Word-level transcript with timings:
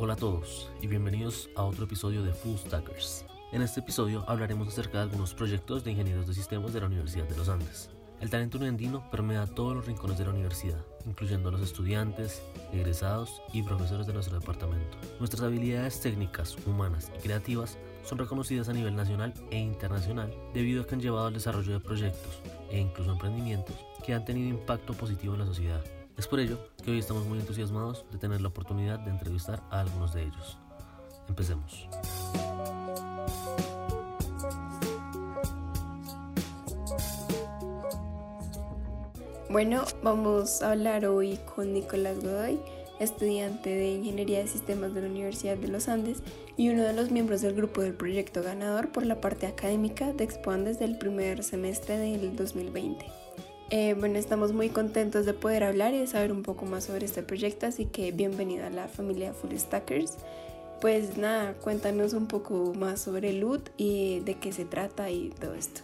Hola 0.00 0.12
a 0.12 0.16
todos 0.16 0.70
y 0.80 0.86
bienvenidos 0.86 1.50
a 1.56 1.64
otro 1.64 1.86
episodio 1.86 2.22
de 2.22 2.32
Full 2.32 2.54
Stackers. 2.54 3.24
En 3.50 3.62
este 3.62 3.80
episodio 3.80 4.24
hablaremos 4.28 4.68
acerca 4.68 4.98
de 4.98 5.02
algunos 5.02 5.34
proyectos 5.34 5.82
de 5.82 5.90
ingenieros 5.90 6.28
de 6.28 6.34
sistemas 6.34 6.72
de 6.72 6.78
la 6.78 6.86
Universidad 6.86 7.28
de 7.28 7.36
los 7.36 7.48
Andes. 7.48 7.90
El 8.20 8.30
talento 8.30 8.58
andino 8.58 9.10
permea 9.10 9.48
todos 9.48 9.74
los 9.74 9.86
rincones 9.86 10.16
de 10.16 10.24
la 10.24 10.30
universidad, 10.30 10.78
incluyendo 11.04 11.48
a 11.48 11.52
los 11.52 11.62
estudiantes, 11.62 12.40
egresados 12.72 13.42
y 13.52 13.64
profesores 13.64 14.06
de 14.06 14.12
nuestro 14.12 14.38
departamento. 14.38 14.96
Nuestras 15.18 15.42
habilidades 15.42 16.00
técnicas, 16.00 16.56
humanas 16.64 17.10
y 17.18 17.20
creativas 17.20 17.76
son 18.04 18.18
reconocidas 18.18 18.68
a 18.68 18.74
nivel 18.74 18.94
nacional 18.94 19.34
e 19.50 19.58
internacional 19.58 20.32
debido 20.54 20.82
a 20.82 20.86
que 20.86 20.94
han 20.94 21.00
llevado 21.00 21.26
al 21.26 21.34
desarrollo 21.34 21.72
de 21.72 21.80
proyectos 21.80 22.40
e 22.70 22.78
incluso 22.78 23.10
emprendimientos 23.10 23.74
que 24.06 24.14
han 24.14 24.24
tenido 24.24 24.48
impacto 24.48 24.94
positivo 24.94 25.34
en 25.34 25.40
la 25.40 25.46
sociedad. 25.46 25.82
Es 26.18 26.26
por 26.26 26.40
ello 26.40 26.58
que 26.84 26.90
hoy 26.90 26.98
estamos 26.98 27.24
muy 27.26 27.38
entusiasmados 27.38 28.04
de 28.10 28.18
tener 28.18 28.40
la 28.40 28.48
oportunidad 28.48 28.98
de 28.98 29.12
entrevistar 29.12 29.62
a 29.70 29.78
algunos 29.78 30.12
de 30.12 30.22
ellos. 30.24 30.58
Empecemos. 31.28 31.88
Bueno, 39.48 39.84
vamos 40.02 40.60
a 40.60 40.72
hablar 40.72 41.06
hoy 41.06 41.38
con 41.54 41.72
Nicolás 41.72 42.18
Godoy, 42.18 42.58
estudiante 42.98 43.70
de 43.70 43.92
Ingeniería 43.92 44.40
de 44.40 44.48
Sistemas 44.48 44.94
de 44.94 45.02
la 45.02 45.06
Universidad 45.06 45.56
de 45.56 45.68
los 45.68 45.88
Andes 45.88 46.24
y 46.56 46.68
uno 46.70 46.82
de 46.82 46.94
los 46.94 47.12
miembros 47.12 47.42
del 47.42 47.54
grupo 47.54 47.80
del 47.80 47.94
proyecto 47.94 48.42
ganador 48.42 48.90
por 48.90 49.06
la 49.06 49.20
parte 49.20 49.46
académica 49.46 50.12
de 50.12 50.24
Expoan 50.24 50.64
desde 50.64 50.84
el 50.84 50.98
primer 50.98 51.44
semestre 51.44 51.96
del 51.96 52.34
2020. 52.34 53.27
Eh, 53.70 53.94
bueno, 53.98 54.18
estamos 54.18 54.54
muy 54.54 54.70
contentos 54.70 55.26
de 55.26 55.34
poder 55.34 55.62
hablar 55.62 55.92
y 55.92 55.98
de 55.98 56.06
saber 56.06 56.32
un 56.32 56.42
poco 56.42 56.64
más 56.64 56.84
sobre 56.84 57.04
este 57.04 57.22
proyecto, 57.22 57.66
así 57.66 57.84
que 57.84 58.12
bienvenido 58.12 58.64
a 58.64 58.70
la 58.70 58.88
familia 58.88 59.34
Full 59.34 59.54
Stackers. 59.56 60.16
Pues 60.80 61.18
nada, 61.18 61.52
cuéntanos 61.52 62.14
un 62.14 62.28
poco 62.28 62.72
más 62.74 63.00
sobre 63.00 63.34
LUT 63.34 63.68
y 63.76 64.20
de 64.20 64.36
qué 64.36 64.52
se 64.52 64.64
trata 64.64 65.10
y 65.10 65.30
todo 65.38 65.54
esto. 65.54 65.82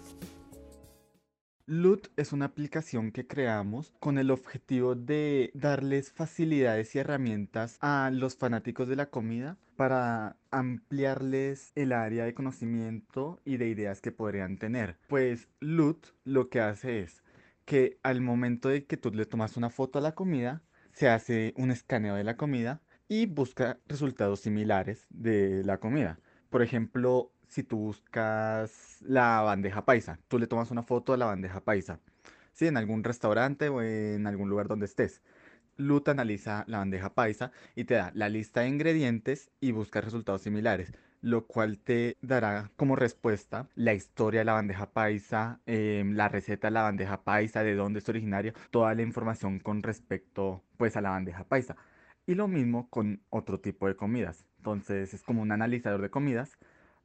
LUT 1.66 2.08
es 2.16 2.32
una 2.32 2.46
aplicación 2.46 3.10
que 3.10 3.26
creamos 3.26 3.92
con 4.00 4.16
el 4.16 4.30
objetivo 4.30 4.94
de 4.94 5.50
darles 5.54 6.10
facilidades 6.10 6.94
y 6.94 7.00
herramientas 7.00 7.76
a 7.80 8.10
los 8.12 8.36
fanáticos 8.36 8.88
de 8.88 8.96
la 8.96 9.10
comida 9.10 9.58
para 9.76 10.36
ampliarles 10.50 11.72
el 11.74 11.92
área 11.92 12.24
de 12.24 12.34
conocimiento 12.34 13.40
y 13.44 13.56
de 13.56 13.68
ideas 13.68 14.00
que 14.00 14.12
podrían 14.12 14.58
tener. 14.58 14.96
Pues 15.08 15.48
LUT 15.60 16.06
lo 16.24 16.48
que 16.48 16.60
hace 16.60 17.00
es 17.00 17.23
que 17.64 17.98
al 18.02 18.20
momento 18.20 18.68
de 18.68 18.86
que 18.86 18.96
tú 18.96 19.10
le 19.12 19.26
tomas 19.26 19.56
una 19.56 19.70
foto 19.70 19.98
a 19.98 20.02
la 20.02 20.14
comida, 20.14 20.62
se 20.92 21.08
hace 21.08 21.54
un 21.56 21.70
escaneo 21.70 22.14
de 22.14 22.24
la 22.24 22.36
comida 22.36 22.82
y 23.08 23.26
busca 23.26 23.78
resultados 23.86 24.40
similares 24.40 25.06
de 25.10 25.64
la 25.64 25.78
comida. 25.78 26.18
Por 26.50 26.62
ejemplo, 26.62 27.32
si 27.48 27.62
tú 27.62 27.78
buscas 27.78 28.98
la 29.02 29.40
bandeja 29.42 29.84
paisa, 29.84 30.18
tú 30.28 30.38
le 30.38 30.46
tomas 30.46 30.70
una 30.70 30.82
foto 30.82 31.12
a 31.12 31.16
la 31.16 31.26
bandeja 31.26 31.60
paisa, 31.60 32.00
¿sí? 32.52 32.66
En 32.66 32.76
algún 32.76 33.04
restaurante 33.04 33.68
o 33.68 33.82
en 33.82 34.26
algún 34.26 34.48
lugar 34.48 34.68
donde 34.68 34.86
estés. 34.86 35.22
LUT 35.76 36.08
analiza 36.08 36.64
la 36.68 36.78
bandeja 36.78 37.14
paisa 37.14 37.50
y 37.74 37.84
te 37.84 37.94
da 37.94 38.12
la 38.14 38.28
lista 38.28 38.60
de 38.60 38.68
ingredientes 38.68 39.50
y 39.60 39.72
busca 39.72 40.00
resultados 40.00 40.42
similares, 40.42 40.92
lo 41.24 41.46
cual 41.46 41.78
te 41.78 42.18
dará 42.20 42.70
como 42.76 42.96
respuesta 42.96 43.66
la 43.76 43.94
historia 43.94 44.40
de 44.40 44.44
la 44.44 44.52
bandeja 44.52 44.90
paisa, 44.92 45.58
em, 45.64 46.12
la 46.14 46.28
receta 46.28 46.66
de 46.68 46.72
la 46.72 46.82
bandeja 46.82 47.22
paisa, 47.24 47.64
de 47.64 47.74
dónde 47.74 48.00
es 48.00 48.08
originario, 48.10 48.52
toda 48.70 48.94
la 48.94 49.02
información 49.02 49.58
con 49.58 49.82
respecto 49.82 50.62
pues 50.76 50.96
a 50.96 51.00
la 51.00 51.10
bandeja 51.10 51.44
paisa. 51.44 51.76
Y 52.26 52.34
lo 52.34 52.46
mismo 52.46 52.90
con 52.90 53.22
otro 53.30 53.58
tipo 53.58 53.86
de 53.88 53.96
comidas. 53.96 54.44
Entonces 54.58 55.14
es 55.14 55.22
como 55.22 55.40
un 55.40 55.50
analizador 55.52 56.02
de 56.02 56.10
comidas 56.10 56.58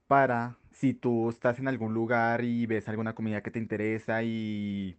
para 0.07 0.57
si 0.71 0.93
tú 0.93 1.29
estás 1.29 1.59
en 1.59 1.69
algún 1.69 1.93
lugar 1.93 2.43
y 2.43 2.65
ves 2.65 2.89
alguna 2.89 3.15
comida 3.15 3.41
que 3.41 3.51
te 3.51 3.59
interesa 3.59 4.21
y 4.23 4.97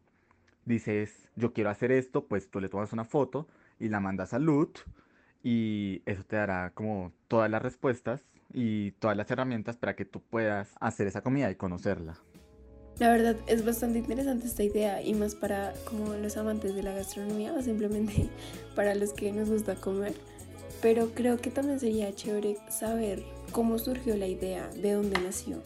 dices, 0.65 1.29
yo 1.37 1.53
quiero 1.53 1.69
hacer 1.71 1.93
esto, 1.93 2.27
pues 2.27 2.51
tú 2.51 2.61
le 2.61 2.71
tomas 2.71 2.93
una 2.95 3.05
foto 3.05 3.49
y 3.79 3.89
la 3.91 4.01
mandas 4.01 4.33
a 4.33 4.39
LUT 4.39 4.79
y 5.43 6.03
eso 6.07 6.25
te 6.25 6.37
dará 6.37 6.71
como 6.71 7.13
todas 7.29 7.51
las 7.51 7.63
respuestas 7.63 8.23
y 8.53 8.93
todas 8.93 9.17
las 9.17 9.31
herramientas 9.31 9.77
para 9.77 9.97
que 9.97 10.05
tú 10.05 10.21
puedas 10.21 10.75
hacer 10.81 11.07
esa 11.07 11.23
comida 11.23 11.51
y 11.51 11.57
conocerla. 11.57 12.19
La 12.99 13.11
verdad 13.11 13.37
es 13.47 13.65
bastante 13.65 13.99
interesante 13.99 14.47
esta 14.47 14.63
idea 14.63 15.03
y 15.03 15.15
más 15.15 15.35
para 15.35 15.73
como 15.89 16.15
los 16.15 16.37
amantes 16.37 16.75
de 16.75 16.83
la 16.83 16.93
gastronomía 16.93 17.55
o 17.55 17.63
simplemente 17.63 18.29
para 18.75 18.95
los 18.95 19.13
que 19.13 19.33
nos 19.33 19.49
gusta 19.49 19.75
comer. 19.75 20.15
Pero 20.83 21.11
creo 21.15 21.39
que 21.39 21.51
también 21.51 21.79
sería 21.79 22.15
chévere 22.15 22.57
saber 22.69 23.23
¿Cómo 23.53 23.81
surgió 23.81 24.17
la 24.17 24.29
idea? 24.29 24.69
¿De 24.69 24.93
dónde 24.93 25.21
nació? 25.21 25.61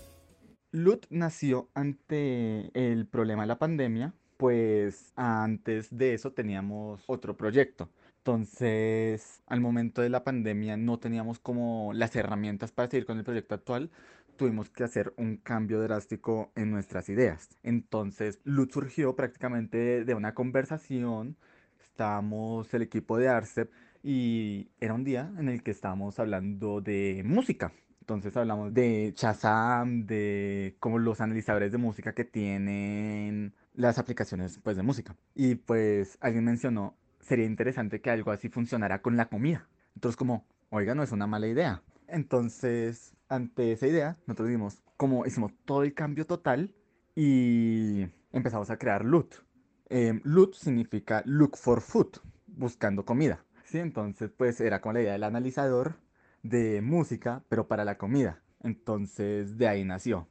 LUT 0.71 1.05
nació 1.11 1.69
ante 1.75 2.71
el 2.73 3.07
problema 3.07 3.43
de 3.43 3.49
la 3.49 3.59
pandemia, 3.59 4.15
pues 4.39 5.13
antes 5.17 5.95
de 5.95 6.15
eso 6.15 6.33
teníamos 6.33 7.05
otro 7.07 7.37
proyecto. 7.37 7.91
Entonces, 8.27 9.43
al 9.47 9.61
momento 9.61 10.01
de 10.01 10.09
la 10.09 10.25
pandemia 10.25 10.79
no 10.79 10.99
teníamos 10.99 11.39
como 11.39 11.93
las 11.93 12.17
herramientas 12.17 12.73
para 12.73 12.89
seguir 12.89 13.05
con 13.05 13.19
el 13.19 13.25
proyecto 13.25 13.55
actual. 13.55 13.91
Tuvimos 14.39 14.71
que 14.71 14.83
hacer 14.83 15.13
un 15.19 15.37
cambio 15.37 15.79
drástico 15.83 16.51
en 16.57 16.71
nuestras 16.71 17.11
ideas. 17.11 17.51
Entonces, 17.63 18.41
LUT 18.45 18.73
surgió 18.73 19.15
prácticamente 19.15 20.07
de 20.07 20.15
una 20.15 20.33
conversación. 20.33 21.37
Estábamos 21.85 22.73
el 22.73 22.81
equipo 22.81 23.19
de 23.19 23.29
ARCEP 23.29 23.71
y 24.03 24.71
era 24.81 24.95
un 24.95 25.05
día 25.05 25.31
en 25.39 25.51
el 25.51 25.63
que 25.63 25.73
estábamos 25.73 26.19
hablando 26.19 26.81
de 26.81 27.23
música. 27.27 27.73
Entonces 28.01 28.35
hablamos 28.39 28.73
de 28.73 29.13
Shazam, 29.15 30.07
de 30.07 30.77
como 30.81 30.99
los 30.99 31.21
analizadores 31.21 31.73
de 31.73 31.79
música 31.79 32.15
que 32.15 32.25
tienen 32.25 33.55
las 33.75 33.99
aplicaciones 33.99 34.59
pues 34.63 34.79
de 34.79 34.83
música. 34.83 35.15
Y 35.35 35.57
pues 35.57 36.17
alguien 36.23 36.45
mencionó, 36.45 36.97
sería 37.25 37.47
interesante 37.47 38.01
que 38.01 38.11
algo 38.11 38.31
así 38.31 38.49
funcionara 38.49 39.03
con 39.03 39.17
la 39.17 39.27
comida. 39.27 39.69
Entonces 39.95 40.17
como, 40.17 40.47
oiga, 40.71 40.95
no 40.95 41.03
es 41.03 41.13
una 41.13 41.27
mala 41.27 41.47
idea. 41.47 41.83
Entonces, 42.07 43.15
ante 43.29 43.73
esa 43.73 43.87
idea, 43.87 44.17
nosotros 44.27 44.49
dimos, 44.49 44.83
como 44.97 45.27
hicimos 45.27 45.53
todo 45.65 45.83
el 45.83 45.95
cambio 45.95 46.27
total 46.27 46.75
y 47.15 48.07
empezamos 48.33 48.71
a 48.71 48.77
crear 48.77 49.05
LUT. 49.05 49.35
Eh, 49.89 50.21
LUT 50.25 50.55
significa 50.55 51.23
Look 51.25 51.57
for 51.57 51.81
Food, 51.81 52.19
buscando 52.47 53.05
comida. 53.05 53.45
Sí, 53.65 53.79
entonces 53.79 54.31
pues 54.37 54.61
era 54.61 54.81
como 54.81 54.95
la 54.95 55.03
idea 55.03 55.13
del 55.13 55.25
analizador 55.25 55.97
de 56.43 56.83
música, 56.83 57.43
pero 57.49 57.67
para 57.67 57.85
la 57.85 57.97
comida. 57.99 58.43
Entonces 58.63 59.59
de 59.59 59.69
ahí 59.69 59.85
nació. 59.85 60.29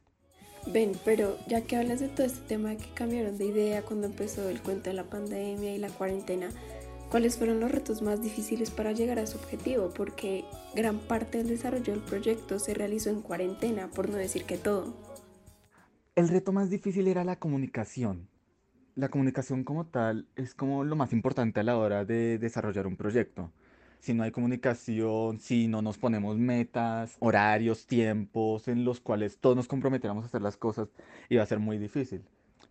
Ven, 0.66 0.92
pero 1.04 1.36
ya 1.46 1.60
que 1.62 1.76
hablas 1.76 2.00
de 2.00 2.08
todo 2.08 2.26
este 2.26 2.40
tema 2.46 2.70
de 2.70 2.78
que 2.78 2.88
cambiaron 2.94 3.36
de 3.36 3.44
idea 3.44 3.82
cuando 3.82 4.06
empezó 4.06 4.48
el 4.48 4.60
cuento 4.62 4.88
de 4.88 4.94
la 4.94 5.04
pandemia 5.04 5.74
y 5.74 5.78
la 5.78 5.90
cuarentena, 5.90 6.48
¿cuáles 7.14 7.38
fueron 7.38 7.60
los 7.60 7.70
retos 7.70 8.02
más 8.02 8.20
difíciles 8.20 8.72
para 8.72 8.90
llegar 8.90 9.20
a 9.20 9.28
su 9.28 9.38
objetivo? 9.38 9.90
Porque 9.94 10.44
gran 10.74 10.98
parte 10.98 11.38
del 11.38 11.46
desarrollo 11.46 11.92
del 11.92 12.02
proyecto 12.02 12.58
se 12.58 12.74
realizó 12.74 13.08
en 13.08 13.22
cuarentena, 13.22 13.88
por 13.88 14.08
no 14.08 14.16
decir 14.16 14.42
que 14.42 14.58
todo. 14.58 14.96
El 16.16 16.28
reto 16.28 16.50
más 16.50 16.70
difícil 16.70 17.06
era 17.06 17.22
la 17.22 17.38
comunicación 17.38 18.26
la 18.96 19.08
comunicación 19.08 19.62
como 19.62 19.86
tal 19.86 20.26
es 20.34 20.54
como 20.54 20.82
lo 20.82 20.96
más 20.96 21.12
importante 21.12 21.60
a 21.60 21.62
la 21.62 21.76
hora 21.76 22.04
de 22.04 22.38
desarrollar 22.38 22.88
un 22.88 22.96
proyecto. 22.96 23.52
Si 24.00 24.12
no 24.12 24.24
hay 24.24 24.32
comunicación, 24.32 25.38
si 25.38 25.68
no 25.68 25.82
nos 25.82 25.98
ponemos 25.98 26.36
metas, 26.36 27.16
horarios, 27.20 27.86
tiempos 27.86 28.66
en 28.68 28.84
los 28.84 29.00
cuales 29.00 29.38
todos 29.38 29.56
nos 29.56 29.68
comprometiéramos 29.68 30.24
a 30.24 30.26
hacer 30.26 30.42
las 30.42 30.56
cosas, 30.56 30.88
iba 31.28 31.44
a 31.44 31.46
ser 31.46 31.60
muy 31.60 31.78
difícil. 31.78 32.22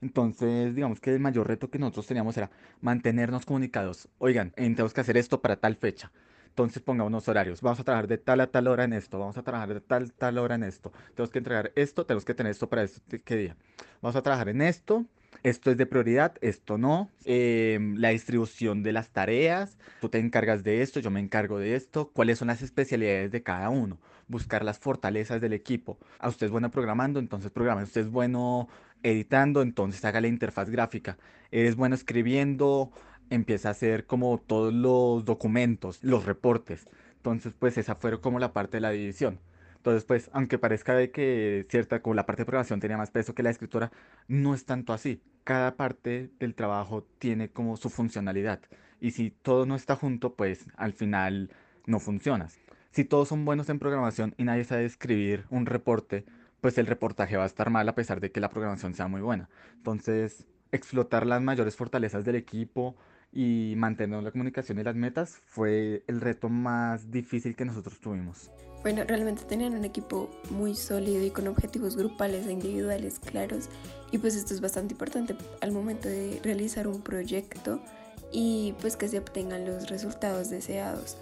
Entonces, 0.03 0.75
digamos 0.75 0.99
que 0.99 1.13
el 1.13 1.21
mayor 1.21 1.47
reto 1.47 1.69
que 1.69 1.79
nosotros 1.79 2.07
teníamos 2.07 2.35
era 2.35 2.51
mantenernos 2.81 3.45
comunicados. 3.45 4.09
Oigan, 4.17 4.51
tenemos 4.51 4.93
que 4.93 4.99
hacer 4.99 5.15
esto 5.15 5.41
para 5.41 5.55
tal 5.55 5.77
fecha. 5.77 6.11
Entonces 6.49 6.83
pongamos 6.83 7.09
unos 7.09 7.27
horarios. 7.29 7.61
Vamos 7.61 7.79
a 7.79 7.85
trabajar 7.85 8.07
de 8.07 8.17
tal 8.17 8.41
a 8.41 8.47
tal 8.47 8.67
hora 8.67 8.83
en 8.83 8.91
esto. 8.91 9.17
Vamos 9.17 9.37
a 9.37 9.43
trabajar 9.43 9.73
de 9.73 9.79
tal 9.79 10.11
tal 10.11 10.37
hora 10.37 10.55
en 10.55 10.63
esto. 10.63 10.91
Tenemos 11.15 11.31
que 11.31 11.37
entregar 11.39 11.71
esto. 11.75 12.05
Tenemos 12.05 12.25
que 12.25 12.33
tener 12.33 12.51
esto 12.51 12.67
para 12.67 12.83
este 12.83 13.21
qué 13.21 13.37
día. 13.37 13.55
Vamos 14.01 14.17
a 14.17 14.21
trabajar 14.21 14.49
en 14.49 14.61
esto 14.61 15.05
esto 15.41 15.71
es 15.71 15.77
de 15.77 15.85
prioridad, 15.85 16.35
esto 16.41 16.77
no, 16.77 17.09
em, 17.25 17.95
la 17.97 18.09
distribución 18.09 18.83
de 18.83 18.93
las 18.93 19.09
tareas, 19.09 19.77
tú 19.99 20.09
te 20.09 20.19
encargas 20.19 20.63
de 20.63 20.81
esto, 20.81 20.99
yo 20.99 21.11
me 21.11 21.19
encargo 21.19 21.59
de 21.59 21.75
esto, 21.75 22.11
cuáles 22.13 22.39
son 22.39 22.47
las 22.47 22.61
especialidades 22.61 23.31
de 23.31 23.43
cada 23.43 23.69
uno, 23.69 23.99
buscar 24.27 24.63
las 24.63 24.79
fortalezas 24.79 25.41
del 25.41 25.53
equipo. 25.53 25.97
A 26.19 26.29
usted 26.29 26.45
es 26.45 26.51
bueno 26.51 26.71
programando, 26.71 27.19
entonces 27.19 27.51
programa, 27.51 27.83
usted 27.83 28.01
es 28.01 28.09
bueno 28.09 28.69
editando, 29.03 29.61
entonces 29.61 30.03
haga 30.05 30.21
la 30.21 30.27
interfaz 30.27 30.69
gráfica, 30.69 31.17
eres 31.51 31.75
bueno 31.75 31.95
escribiendo, 31.95 32.91
empieza 33.29 33.69
a 33.69 33.71
hacer 33.71 34.05
como 34.05 34.37
todos 34.39 34.73
los 34.73 35.25
documentos, 35.25 35.99
los 36.03 36.25
reportes. 36.25 36.87
Entonces, 37.17 37.53
pues 37.57 37.77
esa 37.77 37.95
fue 37.95 38.19
como 38.19 38.39
la 38.39 38.53
parte 38.53 38.77
de 38.77 38.81
la 38.81 38.91
división. 38.91 39.39
Entonces, 39.77 40.05
pues, 40.05 40.29
aunque 40.33 40.57
parezca 40.57 40.95
de 40.95 41.11
que 41.11 41.65
cierta, 41.69 42.01
como 42.01 42.15
la 42.15 42.25
parte 42.25 42.41
de 42.41 42.45
programación 42.45 42.79
tenía 42.79 42.97
más 42.97 43.11
peso 43.11 43.35
que 43.35 43.43
la 43.43 43.49
escritura, 43.49 43.91
no 44.27 44.53
es 44.55 44.65
tanto 44.65 44.93
así 44.93 45.21
cada 45.43 45.75
parte 45.75 46.31
del 46.39 46.55
trabajo 46.55 47.05
tiene 47.19 47.49
como 47.49 47.77
su 47.77 47.89
funcionalidad. 47.89 48.61
Y 48.99 49.11
si 49.11 49.31
todo 49.31 49.65
no 49.65 49.75
está 49.75 49.95
junto, 49.95 50.35
pues 50.35 50.65
al 50.77 50.93
final 50.93 51.51
no 51.85 51.99
funcionas. 51.99 52.59
Si 52.91 53.03
todos 53.03 53.27
son 53.27 53.43
buenos 53.43 53.69
en 53.69 53.79
programación 53.79 54.33
y 54.37 54.43
nadie 54.43 54.63
sabe 54.63 54.85
escribir 54.85 55.45
un 55.49 55.65
reporte, 55.65 56.25
pues 56.63 56.77
el 56.77 56.87
reportaje 56.87 57.35
va 57.35 57.43
a 57.43 57.45
estar 57.45 57.69
mal 57.69 57.89
a 57.89 57.93
pesar 57.93 58.21
de 58.21 58.31
que 58.31 58.39
la 58.39 58.47
programación 58.47 58.93
sea 58.93 59.09
muy 59.09 59.19
buena. 59.19 59.49
Entonces, 59.75 60.45
explotar 60.71 61.25
las 61.25 61.41
mayores 61.41 61.75
fortalezas 61.75 62.23
del 62.23 62.37
equipo 62.37 62.95
y 63.33 63.73
mantener 63.75 64.23
la 64.23 64.31
comunicación 64.31 64.79
y 64.79 64.83
las 64.83 64.95
metas 64.95 65.41
fue 65.45 66.05
el 66.07 66.21
reto 66.21 66.47
más 66.47 67.11
difícil 67.11 67.57
que 67.57 67.65
nosotros 67.65 67.99
tuvimos. 67.99 68.49
Bueno, 68.81 69.03
realmente 69.05 69.43
tenían 69.43 69.73
un 69.73 69.83
equipo 69.83 70.29
muy 70.51 70.73
sólido 70.73 71.21
y 71.25 71.31
con 71.31 71.49
objetivos 71.49 71.97
grupales 71.97 72.47
e 72.47 72.53
individuales 72.53 73.19
claros 73.19 73.67
y 74.13 74.17
pues 74.19 74.33
esto 74.37 74.53
es 74.53 74.61
bastante 74.61 74.93
importante 74.93 75.35
al 75.59 75.73
momento 75.73 76.07
de 76.07 76.39
realizar 76.43 76.87
un 76.87 77.01
proyecto 77.01 77.83
y 78.31 78.73
pues 78.79 78.95
que 78.95 79.09
se 79.09 79.19
obtengan 79.19 79.65
los 79.65 79.89
resultados 79.89 80.49
deseados. 80.49 81.17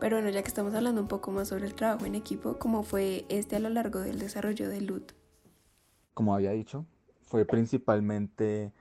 Pero 0.00 0.16
bueno, 0.16 0.30
ya 0.30 0.42
que 0.42 0.48
estamos 0.48 0.74
hablando 0.74 1.00
un 1.00 1.08
poco 1.08 1.32
más 1.32 1.48
sobre 1.48 1.66
el 1.66 1.74
trabajo 1.74 2.06
en 2.06 2.14
equipo, 2.14 2.56
¿cómo 2.58 2.84
fue 2.84 3.26
este 3.28 3.56
a 3.56 3.58
lo 3.58 3.68
largo 3.68 3.98
del 3.98 4.20
desarrollo 4.20 4.68
de 4.68 4.80
LUT? 4.80 5.12
Como 6.14 6.34
había 6.34 6.52
dicho, 6.52 6.86
fue 7.22 7.44
principalmente 7.44 8.72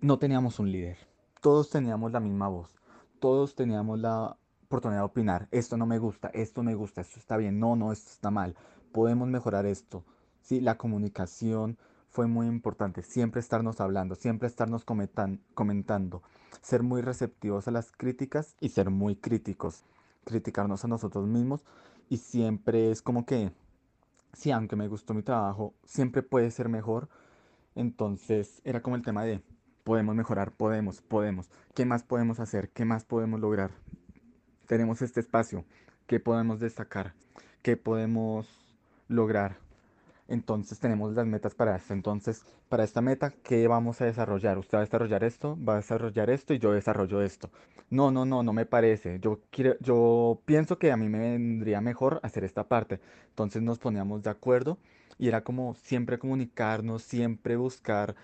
no 0.00 0.18
teníamos 0.18 0.60
un 0.60 0.70
líder. 0.70 0.96
Todos 1.40 1.70
teníamos 1.70 2.12
la 2.12 2.20
misma 2.20 2.48
voz. 2.48 2.70
Todos 3.18 3.56
teníamos 3.56 3.98
la 3.98 4.36
oportunidad 4.66 5.00
de 5.00 5.06
opinar. 5.06 5.48
Esto 5.50 5.76
no 5.76 5.86
me 5.86 5.98
gusta, 5.98 6.28
esto 6.28 6.62
me 6.62 6.76
gusta, 6.76 7.00
esto 7.00 7.18
está 7.18 7.36
bien, 7.36 7.58
no, 7.58 7.74
no, 7.74 7.90
esto 7.90 8.10
está 8.12 8.30
mal. 8.30 8.54
Podemos 8.92 9.26
mejorar 9.28 9.66
esto. 9.66 10.04
Sí, 10.40 10.60
la 10.60 10.78
comunicación 10.78 11.78
fue 12.10 12.28
muy 12.28 12.46
importante. 12.46 13.02
Siempre 13.02 13.40
estarnos 13.40 13.80
hablando, 13.80 14.14
siempre 14.14 14.46
estarnos 14.46 14.84
comentando. 14.84 16.22
Ser 16.62 16.84
muy 16.84 17.02
receptivos 17.02 17.66
a 17.66 17.72
las 17.72 17.90
críticas 17.90 18.54
y 18.60 18.68
ser 18.68 18.90
muy 18.90 19.16
críticos. 19.16 19.84
Criticarnos 20.24 20.84
a 20.84 20.88
nosotros 20.88 21.26
mismos 21.26 21.64
y 22.08 22.18
siempre 22.18 22.90
es 22.90 23.02
como 23.02 23.26
que, 23.26 23.52
sí, 24.32 24.50
aunque 24.50 24.76
me 24.76 24.88
gustó 24.88 25.14
mi 25.14 25.22
trabajo, 25.22 25.74
siempre 25.84 26.22
puede 26.22 26.50
ser 26.50 26.68
mejor. 26.68 27.08
Entonces 27.74 28.60
era 28.64 28.82
como 28.82 28.96
el 28.96 29.02
tema 29.02 29.24
de, 29.24 29.42
podemos 29.84 30.14
mejorar, 30.14 30.52
podemos, 30.52 31.02
podemos. 31.02 31.50
¿Qué 31.74 31.84
más 31.84 32.02
podemos 32.02 32.40
hacer? 32.40 32.70
¿Qué 32.70 32.84
más 32.84 33.04
podemos 33.04 33.40
lograr? 33.40 33.70
tenemos 34.70 35.02
este 35.02 35.18
espacio, 35.18 35.64
qué 36.06 36.20
podemos 36.20 36.60
destacar, 36.60 37.12
qué 37.60 37.76
podemos 37.76 38.46
lograr. 39.08 39.56
Entonces 40.28 40.78
tenemos 40.78 41.12
las 41.12 41.26
metas 41.26 41.56
para 41.56 41.74
esto. 41.74 41.92
Entonces, 41.92 42.44
para 42.68 42.84
esta 42.84 43.00
meta, 43.00 43.32
¿qué 43.42 43.66
vamos 43.66 44.00
a 44.00 44.04
desarrollar? 44.04 44.58
Usted 44.58 44.78
va 44.78 44.82
a 44.82 44.84
desarrollar 44.84 45.24
esto, 45.24 45.58
va 45.60 45.72
a 45.72 45.76
desarrollar 45.78 46.30
esto 46.30 46.54
y 46.54 46.60
yo 46.60 46.70
desarrollo 46.70 47.20
esto. 47.20 47.50
No, 47.90 48.10
no, 48.12 48.24
no, 48.24 48.42
no 48.44 48.52
me 48.52 48.66
parece. 48.66 49.18
Yo 49.20 49.40
quiero, 49.50 49.76
yo 49.80 50.40
pienso 50.44 50.78
que 50.78 50.92
a 50.92 50.96
mí 50.96 51.08
me 51.08 51.18
vendría 51.18 51.80
mejor 51.80 52.20
hacer 52.22 52.44
esta 52.44 52.68
parte. 52.68 53.00
Entonces 53.30 53.62
nos 53.62 53.78
poníamos 53.78 54.22
de 54.22 54.30
acuerdo 54.30 54.78
y 55.18 55.28
era 55.28 55.42
como 55.42 55.74
siempre 55.74 56.18
comunicarnos, 56.18 57.02
siempre 57.02 57.56
buscar 57.56 58.14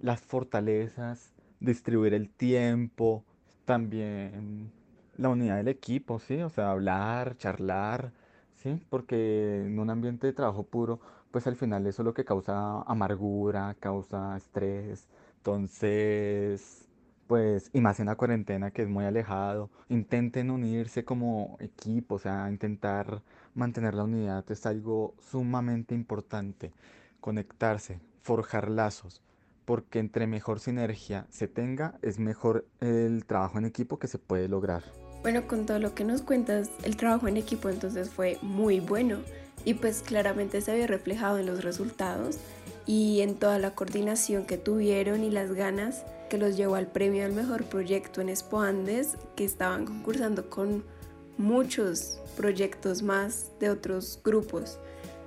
las 0.00 0.20
fortalezas, 0.22 1.34
distribuir 1.60 2.14
el 2.14 2.30
tiempo, 2.30 3.24
también 3.64 4.72
la 5.16 5.28
unidad 5.28 5.56
del 5.58 5.68
equipo, 5.68 6.18
¿sí? 6.18 6.42
O 6.42 6.48
sea, 6.48 6.70
hablar, 6.72 7.36
charlar, 7.36 8.12
¿sí? 8.56 8.80
Porque 8.88 9.62
en 9.66 9.78
un 9.78 9.90
ambiente 9.90 10.26
de 10.26 10.32
trabajo 10.32 10.64
puro, 10.64 11.00
pues 11.30 11.46
al 11.46 11.54
final 11.56 11.86
eso 11.86 12.02
es 12.02 12.06
lo 12.06 12.14
que 12.14 12.24
causa 12.24 12.82
amargura, 12.82 13.76
causa 13.78 14.36
estrés. 14.36 15.08
Entonces, 15.36 16.88
pues, 17.32 17.70
y 17.72 17.80
más 17.80 17.98
en 17.98 18.04
la 18.08 18.16
cuarentena 18.16 18.72
que 18.72 18.82
es 18.82 18.90
muy 18.90 19.06
alejado, 19.06 19.70
intenten 19.88 20.50
unirse 20.50 21.02
como 21.06 21.56
equipo, 21.60 22.16
o 22.16 22.18
sea, 22.18 22.46
intentar 22.50 23.22
mantener 23.54 23.94
la 23.94 24.04
unidad 24.04 24.44
es 24.50 24.66
algo 24.66 25.14
sumamente 25.18 25.94
importante. 25.94 26.74
Conectarse, 27.20 28.00
forjar 28.20 28.68
lazos 28.68 29.22
porque 29.64 29.98
entre 29.98 30.26
mejor 30.26 30.60
sinergia 30.60 31.26
se 31.30 31.48
tenga, 31.48 31.98
es 32.02 32.18
mejor 32.18 32.66
el 32.80 33.24
trabajo 33.24 33.56
en 33.56 33.64
equipo 33.64 33.98
que 33.98 34.08
se 34.08 34.18
puede 34.18 34.46
lograr. 34.46 34.82
Bueno, 35.22 35.46
con 35.46 35.64
todo 35.64 35.78
lo 35.78 35.94
que 35.94 36.04
nos 36.04 36.20
cuentas, 36.20 36.70
el 36.84 36.98
trabajo 36.98 37.28
en 37.28 37.38
equipo 37.38 37.70
entonces 37.70 38.10
fue 38.10 38.36
muy 38.42 38.80
bueno 38.80 39.20
y 39.64 39.72
pues 39.72 40.02
claramente 40.02 40.60
se 40.60 40.70
había 40.70 40.86
reflejado 40.86 41.38
en 41.38 41.46
los 41.46 41.64
resultados 41.64 42.36
y 42.84 43.22
en 43.22 43.36
toda 43.36 43.58
la 43.58 43.74
coordinación 43.74 44.44
que 44.44 44.58
tuvieron 44.58 45.24
y 45.24 45.30
las 45.30 45.54
ganas 45.54 46.04
que 46.32 46.38
los 46.38 46.56
llevó 46.56 46.76
al 46.76 46.86
premio 46.86 47.26
al 47.26 47.34
mejor 47.34 47.64
proyecto 47.64 48.22
en 48.22 48.30
Expo 48.30 48.62
Andes, 48.62 49.18
que 49.36 49.44
estaban 49.44 49.84
concursando 49.84 50.48
con 50.48 50.82
muchos 51.36 52.22
proyectos 52.38 53.02
más 53.02 53.52
de 53.60 53.68
otros 53.68 54.18
grupos. 54.24 54.78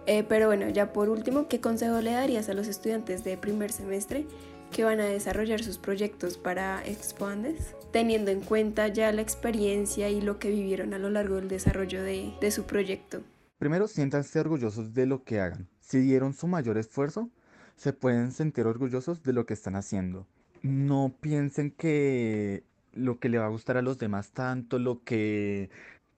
Eh, 0.08 0.26
pero 0.28 0.48
bueno, 0.48 0.68
ya 0.70 0.94
por 0.94 1.10
último, 1.10 1.48
¿qué 1.48 1.62
consejo 1.62 2.02
le 2.02 2.14
darías 2.14 2.50
a 2.50 2.56
los 2.56 2.68
estudiantes 2.68 3.24
de 3.24 3.38
primer 3.38 3.72
semestre 3.72 4.26
que 4.72 4.84
van 4.84 5.00
a 5.00 5.06
desarrollar 5.06 5.62
sus 5.62 5.78
proyectos 5.78 6.40
para 6.40 6.84
Expo 6.84 7.28
Andes? 7.28 7.76
teniendo 7.92 8.32
en 8.32 8.42
cuenta 8.42 8.88
ya 8.88 9.12
la 9.12 9.22
experiencia 9.22 10.10
y 10.10 10.22
lo 10.22 10.40
que 10.40 10.50
vivieron 10.50 10.96
a 10.96 10.98
lo 10.98 11.12
largo 11.12 11.36
del 11.36 11.48
desarrollo 11.48 12.02
de, 12.02 12.34
de 12.42 12.50
su 12.50 12.64
proyecto. 12.64 13.22
Primero, 13.60 13.88
siéntanse 13.88 14.40
orgullosos 14.40 14.96
de 14.96 15.06
lo 15.06 15.24
que 15.24 15.40
hagan. 15.40 15.70
Si 15.82 16.00
dieron 16.00 16.34
su 16.34 16.48
mayor 16.48 16.80
esfuerzo, 16.80 17.30
se 17.76 17.94
pueden 17.94 18.32
sentir 18.32 18.66
orgullosos 18.66 19.22
de 19.22 19.34
lo 19.34 19.46
que 19.46 19.54
están 19.54 19.76
haciendo. 19.76 20.28
No 20.66 21.14
piensen 21.22 21.70
que 21.70 22.64
lo 22.92 23.20
que 23.20 23.30
le 23.30 23.38
va 23.38 23.46
a 23.46 23.50
gustar 23.50 23.78
a 23.78 23.84
los 23.84 24.00
demás 24.00 24.32
tanto, 24.32 24.80
lo 24.80 25.04
que 25.04 25.70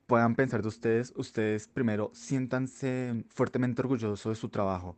puedan 0.06 0.36
pensar 0.36 0.62
de 0.62 0.70
ustedes, 0.70 1.12
ustedes 1.18 1.68
primero 1.68 2.12
siéntanse 2.14 3.26
fuertemente 3.28 3.82
orgullosos 3.82 4.32
de 4.32 4.40
su 4.40 4.48
trabajo, 4.48 4.96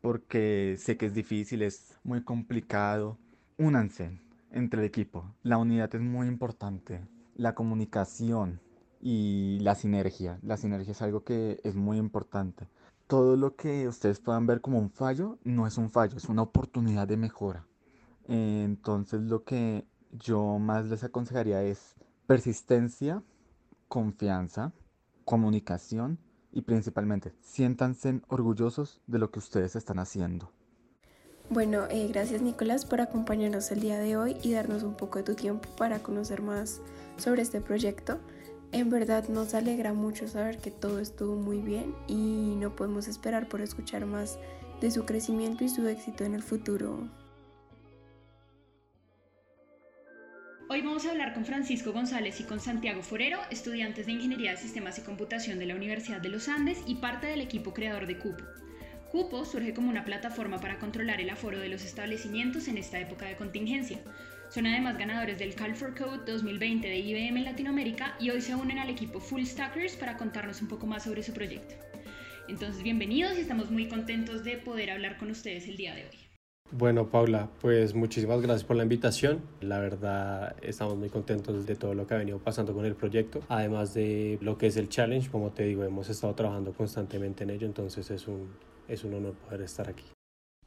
porque 0.00 0.76
sé 0.78 0.96
que 0.96 1.04
es 1.04 1.12
difícil, 1.12 1.60
es 1.60 1.98
muy 2.04 2.22
complicado. 2.22 3.18
Únanse, 3.58 4.18
entre 4.50 4.80
el 4.80 4.86
equipo. 4.86 5.30
La 5.42 5.58
unidad 5.58 5.94
es 5.94 6.00
muy 6.00 6.26
importante. 6.26 7.02
La 7.34 7.54
comunicación 7.54 8.60
y 9.02 9.58
la 9.60 9.74
sinergia. 9.74 10.38
La 10.42 10.56
sinergia 10.56 10.92
es 10.92 11.02
algo 11.02 11.22
que 11.22 11.60
es 11.64 11.74
muy 11.74 11.98
importante. 11.98 12.66
Todo 13.08 13.36
lo 13.36 13.56
que 13.56 13.88
ustedes 13.88 14.20
puedan 14.20 14.46
ver 14.46 14.62
como 14.62 14.78
un 14.78 14.88
fallo 14.90 15.38
no 15.44 15.66
es 15.66 15.76
un 15.76 15.90
fallo, 15.90 16.16
es 16.16 16.30
una 16.30 16.40
oportunidad 16.40 17.06
de 17.06 17.18
mejora. 17.18 17.66
Entonces 18.28 19.22
lo 19.22 19.44
que 19.44 19.86
yo 20.12 20.58
más 20.58 20.86
les 20.86 21.04
aconsejaría 21.04 21.62
es 21.62 21.94
persistencia, 22.26 23.22
confianza, 23.88 24.72
comunicación 25.24 26.18
y 26.52 26.62
principalmente 26.62 27.34
siéntanse 27.40 28.20
orgullosos 28.28 29.00
de 29.06 29.18
lo 29.18 29.30
que 29.30 29.38
ustedes 29.38 29.76
están 29.76 29.98
haciendo. 29.98 30.50
Bueno, 31.48 31.84
eh, 31.90 32.08
gracias 32.08 32.42
Nicolás 32.42 32.84
por 32.84 33.00
acompañarnos 33.00 33.70
el 33.70 33.80
día 33.80 33.98
de 33.98 34.16
hoy 34.16 34.36
y 34.42 34.52
darnos 34.52 34.82
un 34.82 34.94
poco 34.94 35.18
de 35.18 35.24
tu 35.24 35.34
tiempo 35.34 35.68
para 35.76 36.00
conocer 36.00 36.42
más 36.42 36.80
sobre 37.18 37.42
este 37.42 37.60
proyecto. 37.60 38.18
En 38.72 38.90
verdad 38.90 39.28
nos 39.28 39.54
alegra 39.54 39.92
mucho 39.92 40.26
saber 40.26 40.58
que 40.58 40.72
todo 40.72 40.98
estuvo 40.98 41.36
muy 41.36 41.58
bien 41.58 41.94
y 42.08 42.56
no 42.58 42.74
podemos 42.74 43.06
esperar 43.06 43.48
por 43.48 43.60
escuchar 43.60 44.06
más 44.06 44.40
de 44.80 44.90
su 44.90 45.04
crecimiento 45.04 45.62
y 45.62 45.68
su 45.68 45.86
éxito 45.86 46.24
en 46.24 46.34
el 46.34 46.42
futuro. 46.42 47.08
Hoy 50.68 50.82
vamos 50.82 51.06
a 51.06 51.12
hablar 51.12 51.32
con 51.32 51.44
Francisco 51.44 51.92
González 51.92 52.40
y 52.40 52.44
con 52.44 52.58
Santiago 52.58 53.00
Forero, 53.00 53.38
estudiantes 53.52 54.06
de 54.06 54.12
Ingeniería 54.12 54.50
de 54.50 54.56
Sistemas 54.56 54.98
y 54.98 55.02
Computación 55.02 55.60
de 55.60 55.66
la 55.66 55.76
Universidad 55.76 56.20
de 56.20 56.28
los 56.28 56.48
Andes 56.48 56.82
y 56.88 56.96
parte 56.96 57.28
del 57.28 57.40
equipo 57.40 57.72
creador 57.72 58.08
de 58.08 58.18
Cupo. 58.18 58.42
Cupo 59.12 59.44
surge 59.44 59.72
como 59.72 59.90
una 59.90 60.04
plataforma 60.04 60.58
para 60.58 60.80
controlar 60.80 61.20
el 61.20 61.30
aforo 61.30 61.60
de 61.60 61.68
los 61.68 61.84
establecimientos 61.84 62.66
en 62.66 62.78
esta 62.78 62.98
época 62.98 63.26
de 63.26 63.36
contingencia. 63.36 64.00
Son 64.50 64.66
además 64.66 64.98
ganadores 64.98 65.38
del 65.38 65.54
Call 65.54 65.76
for 65.76 65.94
Code 65.94 66.32
2020 66.32 66.88
de 66.88 66.98
IBM 66.98 67.38
en 67.38 67.44
Latinoamérica 67.44 68.16
y 68.18 68.30
hoy 68.30 68.40
se 68.40 68.56
unen 68.56 68.80
al 68.80 68.90
equipo 68.90 69.20
Full 69.20 69.44
Stackers 69.44 69.94
para 69.94 70.16
contarnos 70.16 70.60
un 70.62 70.66
poco 70.66 70.88
más 70.88 71.04
sobre 71.04 71.22
su 71.22 71.32
proyecto. 71.32 71.76
Entonces, 72.48 72.82
bienvenidos 72.82 73.38
y 73.38 73.42
estamos 73.42 73.70
muy 73.70 73.86
contentos 73.86 74.42
de 74.42 74.56
poder 74.56 74.90
hablar 74.90 75.16
con 75.16 75.30
ustedes 75.30 75.68
el 75.68 75.76
día 75.76 75.94
de 75.94 76.06
hoy. 76.06 76.25
Bueno, 76.72 77.08
Paula, 77.08 77.48
pues 77.60 77.94
muchísimas 77.94 78.42
gracias 78.42 78.64
por 78.64 78.76
la 78.76 78.82
invitación. 78.82 79.40
La 79.60 79.78
verdad, 79.78 80.56
estamos 80.62 80.96
muy 80.96 81.08
contentos 81.08 81.64
de 81.64 81.76
todo 81.76 81.94
lo 81.94 82.06
que 82.06 82.14
ha 82.14 82.18
venido 82.18 82.38
pasando 82.38 82.74
con 82.74 82.84
el 82.84 82.96
proyecto. 82.96 83.40
Además 83.48 83.94
de 83.94 84.38
lo 84.40 84.58
que 84.58 84.66
es 84.66 84.76
el 84.76 84.88
challenge, 84.88 85.30
como 85.30 85.50
te 85.50 85.62
digo, 85.62 85.84
hemos 85.84 86.10
estado 86.10 86.34
trabajando 86.34 86.72
constantemente 86.72 87.44
en 87.44 87.50
ello, 87.50 87.66
entonces 87.66 88.10
es 88.10 88.26
un, 88.26 88.50
es 88.88 89.04
un 89.04 89.14
honor 89.14 89.34
poder 89.34 89.62
estar 89.62 89.88
aquí. 89.88 90.04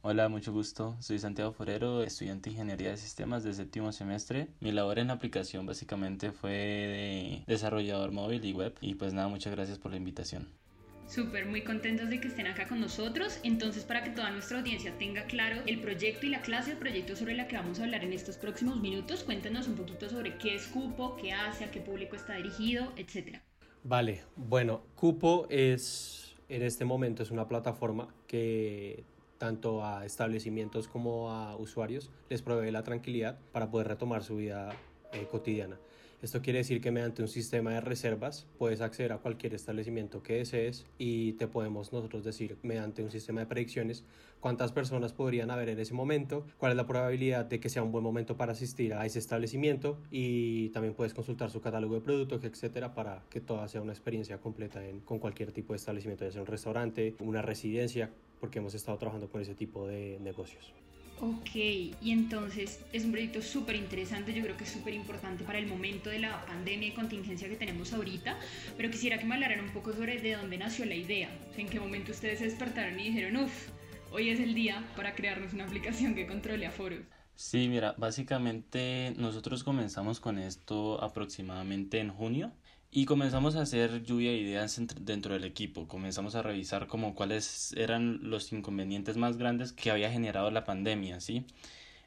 Hola, 0.02 0.30
mucho 0.30 0.50
gusto. 0.50 0.96
Soy 1.00 1.18
Santiago 1.18 1.52
Forero, 1.52 2.02
estudiante 2.02 2.48
de 2.48 2.54
Ingeniería 2.54 2.90
de 2.90 2.96
Sistemas 2.96 3.44
de 3.44 3.52
séptimo 3.52 3.92
semestre. 3.92 4.48
Mi 4.60 4.72
labor 4.72 4.98
en 4.98 5.08
la 5.08 5.12
aplicación 5.12 5.66
básicamente 5.66 6.32
fue 6.32 6.50
de 6.50 7.44
desarrollador 7.46 8.10
móvil 8.10 8.42
y 8.46 8.54
web. 8.54 8.74
Y 8.80 8.94
pues 8.94 9.12
nada, 9.12 9.28
muchas 9.28 9.54
gracias 9.54 9.78
por 9.78 9.90
la 9.90 9.98
invitación. 9.98 10.48
Súper, 11.10 11.44
muy 11.44 11.62
contentos 11.62 12.08
de 12.08 12.20
que 12.20 12.28
estén 12.28 12.46
acá 12.46 12.68
con 12.68 12.80
nosotros. 12.80 13.40
Entonces, 13.42 13.82
para 13.82 14.04
que 14.04 14.10
toda 14.10 14.30
nuestra 14.30 14.60
audiencia 14.60 14.96
tenga 14.96 15.24
claro 15.24 15.60
el 15.66 15.80
proyecto 15.80 16.24
y 16.24 16.28
la 16.28 16.40
clase 16.40 16.70
de 16.70 16.76
proyecto 16.76 17.16
sobre 17.16 17.34
la 17.34 17.48
que 17.48 17.56
vamos 17.56 17.80
a 17.80 17.82
hablar 17.82 18.04
en 18.04 18.12
estos 18.12 18.36
próximos 18.36 18.80
minutos, 18.80 19.24
cuéntenos 19.24 19.66
un 19.66 19.74
poquito 19.74 20.08
sobre 20.08 20.38
qué 20.38 20.54
es 20.54 20.68
Cupo, 20.68 21.16
qué 21.16 21.32
hace, 21.32 21.64
a 21.64 21.72
qué 21.72 21.80
público 21.80 22.14
está 22.14 22.36
dirigido, 22.36 22.92
etcétera. 22.96 23.42
Vale, 23.82 24.22
bueno, 24.36 24.84
Cupo 24.94 25.48
es 25.50 26.36
en 26.48 26.62
este 26.62 26.84
momento 26.84 27.24
es 27.24 27.32
una 27.32 27.48
plataforma 27.48 28.14
que 28.28 29.02
tanto 29.38 29.84
a 29.84 30.06
establecimientos 30.06 30.86
como 30.86 31.32
a 31.32 31.56
usuarios 31.56 32.12
les 32.28 32.40
provee 32.40 32.70
la 32.70 32.84
tranquilidad 32.84 33.36
para 33.50 33.68
poder 33.68 33.88
retomar 33.88 34.22
su 34.22 34.36
vida 34.36 34.76
eh, 35.12 35.26
cotidiana. 35.28 35.76
Esto 36.22 36.42
quiere 36.42 36.58
decir 36.58 36.82
que 36.82 36.90
mediante 36.90 37.22
un 37.22 37.28
sistema 37.28 37.70
de 37.70 37.80
reservas 37.80 38.46
puedes 38.58 38.82
acceder 38.82 39.12
a 39.12 39.18
cualquier 39.18 39.54
establecimiento 39.54 40.22
que 40.22 40.34
desees 40.34 40.84
y 40.98 41.32
te 41.34 41.48
podemos 41.48 41.94
nosotros 41.94 42.24
decir 42.24 42.58
mediante 42.62 43.02
un 43.02 43.10
sistema 43.10 43.40
de 43.40 43.46
predicciones 43.46 44.04
cuántas 44.38 44.70
personas 44.70 45.14
podrían 45.14 45.50
haber 45.50 45.70
en 45.70 45.78
ese 45.78 45.94
momento, 45.94 46.44
cuál 46.58 46.72
es 46.72 46.76
la 46.76 46.86
probabilidad 46.86 47.46
de 47.46 47.58
que 47.58 47.70
sea 47.70 47.82
un 47.82 47.90
buen 47.90 48.04
momento 48.04 48.36
para 48.36 48.52
asistir 48.52 48.92
a 48.92 49.06
ese 49.06 49.18
establecimiento 49.18 49.98
y 50.10 50.68
también 50.70 50.92
puedes 50.92 51.14
consultar 51.14 51.50
su 51.50 51.62
catálogo 51.62 51.94
de 51.94 52.02
productos, 52.02 52.44
etcétera, 52.44 52.92
para 52.92 53.22
que 53.30 53.40
toda 53.40 53.66
sea 53.68 53.80
una 53.80 53.92
experiencia 53.92 54.42
completa 54.42 54.86
en, 54.86 55.00
con 55.00 55.20
cualquier 55.20 55.52
tipo 55.52 55.72
de 55.72 55.78
establecimiento, 55.78 56.26
ya 56.26 56.32
sea 56.32 56.42
un 56.42 56.46
restaurante, 56.46 57.14
una 57.20 57.40
residencia, 57.40 58.10
porque 58.40 58.58
hemos 58.58 58.74
estado 58.74 58.98
trabajando 58.98 59.30
con 59.30 59.40
ese 59.40 59.54
tipo 59.54 59.86
de 59.86 60.18
negocios. 60.20 60.74
Ok, 61.22 61.54
y 61.54 62.12
entonces 62.12 62.80
es 62.94 63.04
un 63.04 63.12
proyecto 63.12 63.42
súper 63.42 63.76
interesante, 63.76 64.32
yo 64.32 64.42
creo 64.42 64.56
que 64.56 64.64
es 64.64 64.70
súper 64.70 64.94
importante 64.94 65.44
para 65.44 65.58
el 65.58 65.66
momento 65.66 66.08
de 66.08 66.18
la 66.18 66.46
pandemia 66.46 66.88
y 66.88 66.92
contingencia 66.92 67.46
que 67.46 67.56
tenemos 67.56 67.92
ahorita, 67.92 68.38
pero 68.78 68.90
quisiera 68.90 69.18
que 69.18 69.26
me 69.26 69.34
hablaran 69.34 69.60
un 69.60 69.70
poco 69.70 69.92
sobre 69.92 70.18
de 70.18 70.36
dónde 70.36 70.56
nació 70.56 70.86
la 70.86 70.94
idea, 70.94 71.28
en 71.58 71.68
qué 71.68 71.78
momento 71.78 72.12
ustedes 72.12 72.38
se 72.38 72.46
despertaron 72.46 72.98
y 72.98 73.08
dijeron, 73.08 73.36
uff, 73.36 73.68
hoy 74.12 74.30
es 74.30 74.40
el 74.40 74.54
día 74.54 74.82
para 74.96 75.14
crearnos 75.14 75.52
una 75.52 75.64
aplicación 75.64 76.14
que 76.14 76.26
controle 76.26 76.64
a 76.64 76.70
foros. 76.70 77.00
Sí, 77.34 77.68
mira, 77.68 77.94
básicamente 77.98 79.14
nosotros 79.18 79.62
comenzamos 79.62 80.20
con 80.20 80.38
esto 80.38 81.02
aproximadamente 81.02 81.98
en 81.98 82.10
junio 82.10 82.50
y 82.92 83.04
comenzamos 83.04 83.54
a 83.56 83.62
hacer 83.62 84.02
lluvia 84.02 84.30
de 84.30 84.38
ideas 84.38 84.80
dentro 85.00 85.34
del 85.34 85.44
equipo. 85.44 85.86
Comenzamos 85.86 86.34
a 86.34 86.42
revisar 86.42 86.86
como 86.88 87.14
cuáles 87.14 87.72
eran 87.76 88.18
los 88.30 88.52
inconvenientes 88.52 89.16
más 89.16 89.36
grandes 89.36 89.72
que 89.72 89.90
había 89.90 90.10
generado 90.10 90.50
la 90.50 90.64
pandemia, 90.64 91.20
¿sí? 91.20 91.44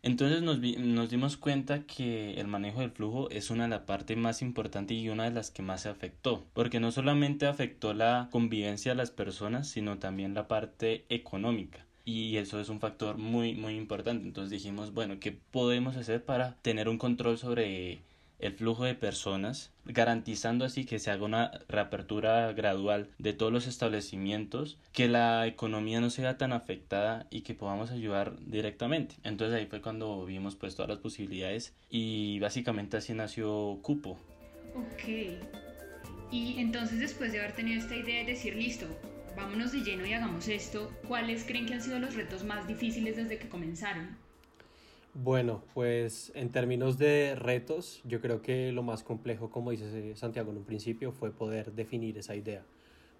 Entonces 0.01 0.41
nos, 0.41 0.59
nos 0.59 1.09
dimos 1.09 1.37
cuenta 1.37 1.83
que 1.85 2.33
el 2.33 2.47
manejo 2.47 2.81
del 2.81 2.91
flujo 2.91 3.29
es 3.29 3.49
una 3.49 3.63
de 3.63 3.69
las 3.69 3.81
partes 3.81 4.17
más 4.17 4.41
importantes 4.41 4.97
y 4.97 5.07
una 5.07 5.23
de 5.23 5.31
las 5.31 5.49
que 5.49 5.61
más 5.61 5.83
se 5.83 5.89
afectó, 5.89 6.45
porque 6.53 6.81
no 6.81 6.91
solamente 6.91 7.45
afectó 7.47 7.93
la 7.93 8.27
convivencia 8.29 8.91
de 8.91 8.97
las 8.97 9.11
personas, 9.11 9.69
sino 9.69 9.99
también 9.99 10.33
la 10.33 10.49
parte 10.49 11.05
económica 11.07 11.85
y 12.05 12.35
eso 12.35 12.59
es 12.59 12.67
un 12.67 12.81
factor 12.81 13.17
muy 13.17 13.55
muy 13.55 13.75
importante 13.75 14.25
entonces 14.25 14.49
dijimos 14.51 14.93
bueno 14.93 15.21
qué 15.21 15.31
podemos 15.31 15.95
hacer 15.95 16.25
para 16.25 16.57
tener 16.61 16.89
un 16.89 16.97
control 16.97 17.37
sobre 17.37 18.01
el 18.43 18.53
flujo 18.53 18.83
de 18.83 18.93
personas, 18.93 19.71
garantizando 19.85 20.65
así 20.65 20.83
que 20.83 20.99
se 20.99 21.09
haga 21.11 21.23
una 21.23 21.51
reapertura 21.69 22.51
gradual 22.51 23.07
de 23.17 23.31
todos 23.31 23.53
los 23.53 23.67
establecimientos, 23.67 24.77
que 24.91 25.07
la 25.07 25.47
economía 25.47 26.01
no 26.01 26.09
sea 26.09 26.37
tan 26.37 26.51
afectada 26.51 27.25
y 27.29 27.41
que 27.41 27.53
podamos 27.53 27.91
ayudar 27.91 28.35
directamente. 28.45 29.15
Entonces 29.23 29.57
ahí 29.57 29.65
fue 29.65 29.81
cuando 29.81 30.25
vimos 30.25 30.57
pues 30.57 30.75
todas 30.75 30.89
las 30.89 30.99
posibilidades 30.99 31.73
y 31.89 32.37
básicamente 32.39 32.97
así 32.97 33.13
nació 33.13 33.79
Cupo. 33.81 34.19
Ok. 34.75 35.39
Y 36.29 36.59
entonces 36.59 36.99
después 36.99 37.31
de 37.31 37.39
haber 37.39 37.53
tenido 37.53 37.79
esta 37.79 37.95
idea 37.95 38.25
de 38.25 38.31
decir 38.31 38.55
listo, 38.55 38.87
vámonos 39.37 39.71
de 39.71 39.83
lleno 39.83 40.05
y 40.05 40.11
hagamos 40.11 40.49
esto, 40.49 40.91
¿cuáles 41.07 41.45
creen 41.45 41.65
que 41.65 41.75
han 41.75 41.81
sido 41.81 41.97
los 41.97 42.13
retos 42.13 42.43
más 42.43 42.67
difíciles 42.67 43.15
desde 43.15 43.37
que 43.37 43.47
comenzaron? 43.47 44.17
Bueno, 45.15 45.61
pues 45.75 46.31
en 46.33 46.49
términos 46.49 46.97
de 46.97 47.35
retos, 47.35 48.01
yo 48.03 48.19
creo 48.19 48.41
que 48.41 48.71
lo 48.71 48.81
más 48.81 49.03
complejo, 49.03 49.51
como 49.51 49.69
dice 49.69 50.15
Santiago 50.15 50.49
en 50.49 50.57
un 50.57 50.63
principio, 50.63 51.11
fue 51.11 51.31
poder 51.31 51.71
definir 51.73 52.17
esa 52.17 52.35
idea. 52.35 52.63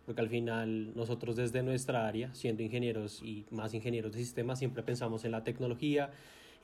Porque 0.07 0.21
al 0.21 0.29
final 0.29 0.95
nosotros 0.95 1.35
desde 1.35 1.61
nuestra 1.61 2.07
área, 2.07 2.33
siendo 2.33 2.63
ingenieros 2.63 3.21
y 3.21 3.45
más 3.51 3.75
ingenieros 3.75 4.11
de 4.13 4.19
sistemas, 4.19 4.57
siempre 4.57 4.81
pensamos 4.81 5.23
en 5.23 5.31
la 5.31 5.43
tecnología 5.43 6.09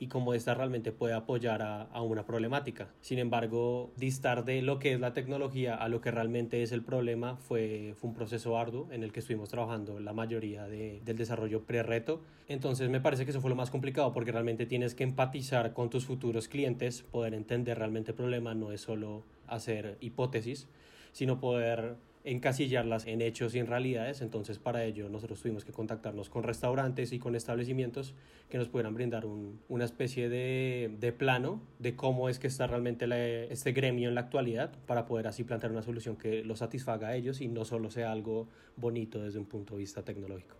y 0.00 0.08
cómo 0.08 0.32
esta 0.32 0.54
realmente 0.54 0.92
puede 0.92 1.12
apoyar 1.12 1.60
a, 1.60 1.82
a, 1.82 2.00
una 2.00 2.24
problemática. 2.24 2.88
Sin 3.02 3.18
embargo, 3.18 3.92
distar 3.96 4.46
de 4.46 4.62
lo 4.62 4.78
que 4.78 4.94
es 4.94 5.00
la 5.00 5.12
tecnología 5.12 5.74
a 5.74 5.90
lo 5.90 6.00
que 6.00 6.10
realmente 6.10 6.62
es 6.62 6.72
el 6.72 6.82
problema 6.82 7.36
fue, 7.36 7.92
fue 7.96 8.08
un 8.08 8.16
proceso 8.16 8.56
arduo 8.56 8.88
en 8.90 9.02
el 9.04 9.12
que 9.12 9.20
estuvimos 9.20 9.50
trabajando 9.50 10.00
la 10.00 10.14
mayoría 10.14 10.66
de, 10.66 11.02
del 11.04 11.18
desarrollo 11.18 11.66
pre-reto. 11.66 12.22
Entonces 12.48 12.88
me 12.88 13.02
parece 13.02 13.26
que 13.26 13.30
eso 13.32 13.42
fue 13.42 13.50
lo 13.50 13.56
más 13.56 13.70
complicado 13.70 14.14
porque 14.14 14.32
realmente 14.32 14.64
tienes 14.64 14.94
que 14.94 15.04
empatizar 15.04 15.74
con 15.74 15.90
tus 15.90 16.06
futuros 16.06 16.48
clientes, 16.48 17.02
poder 17.02 17.34
entender 17.34 17.78
realmente 17.78 18.12
el 18.12 18.16
problema, 18.16 18.54
no 18.54 18.72
es 18.72 18.80
solo 18.80 19.22
hacer 19.46 19.98
hipótesis, 20.00 20.66
sino 21.12 21.40
poder 21.40 21.96
encasillarlas 22.24 23.06
en 23.06 23.22
hechos 23.22 23.54
y 23.54 23.58
en 23.58 23.66
realidades, 23.66 24.20
entonces 24.20 24.58
para 24.58 24.84
ello 24.84 25.08
nosotros 25.08 25.40
tuvimos 25.40 25.64
que 25.64 25.72
contactarnos 25.72 26.28
con 26.28 26.42
restaurantes 26.42 27.12
y 27.12 27.18
con 27.18 27.34
establecimientos 27.34 28.14
que 28.48 28.58
nos 28.58 28.68
pudieran 28.68 28.94
brindar 28.94 29.24
un, 29.24 29.60
una 29.68 29.84
especie 29.84 30.28
de, 30.28 31.14
plano 31.16 31.62
de 31.78 31.96
cómo 31.96 32.28
es 32.28 32.38
que 32.38 32.46
está 32.46 32.66
realmente 32.66 33.06
este 33.52 33.72
gremio 33.72 34.08
en 34.08 34.14
la 34.14 34.22
actualidad 34.22 34.72
para 34.86 35.06
poder 35.06 35.26
así 35.26 35.44
plantear 35.44 35.72
una 35.72 35.82
solución 35.82 36.16
que 36.16 36.44
lo 36.44 36.56
satisfaga 36.56 37.08
a 37.08 37.16
ellos 37.16 37.40
y 37.40 37.48
no 37.48 37.64
solo 37.64 37.90
sea 37.90 38.12
algo 38.12 38.48
bonito 38.76 39.22
desde 39.22 39.38
un 39.38 39.46
punto 39.46 39.74
de 39.74 39.80
vista 39.80 40.02
tecnológico. 40.02 40.56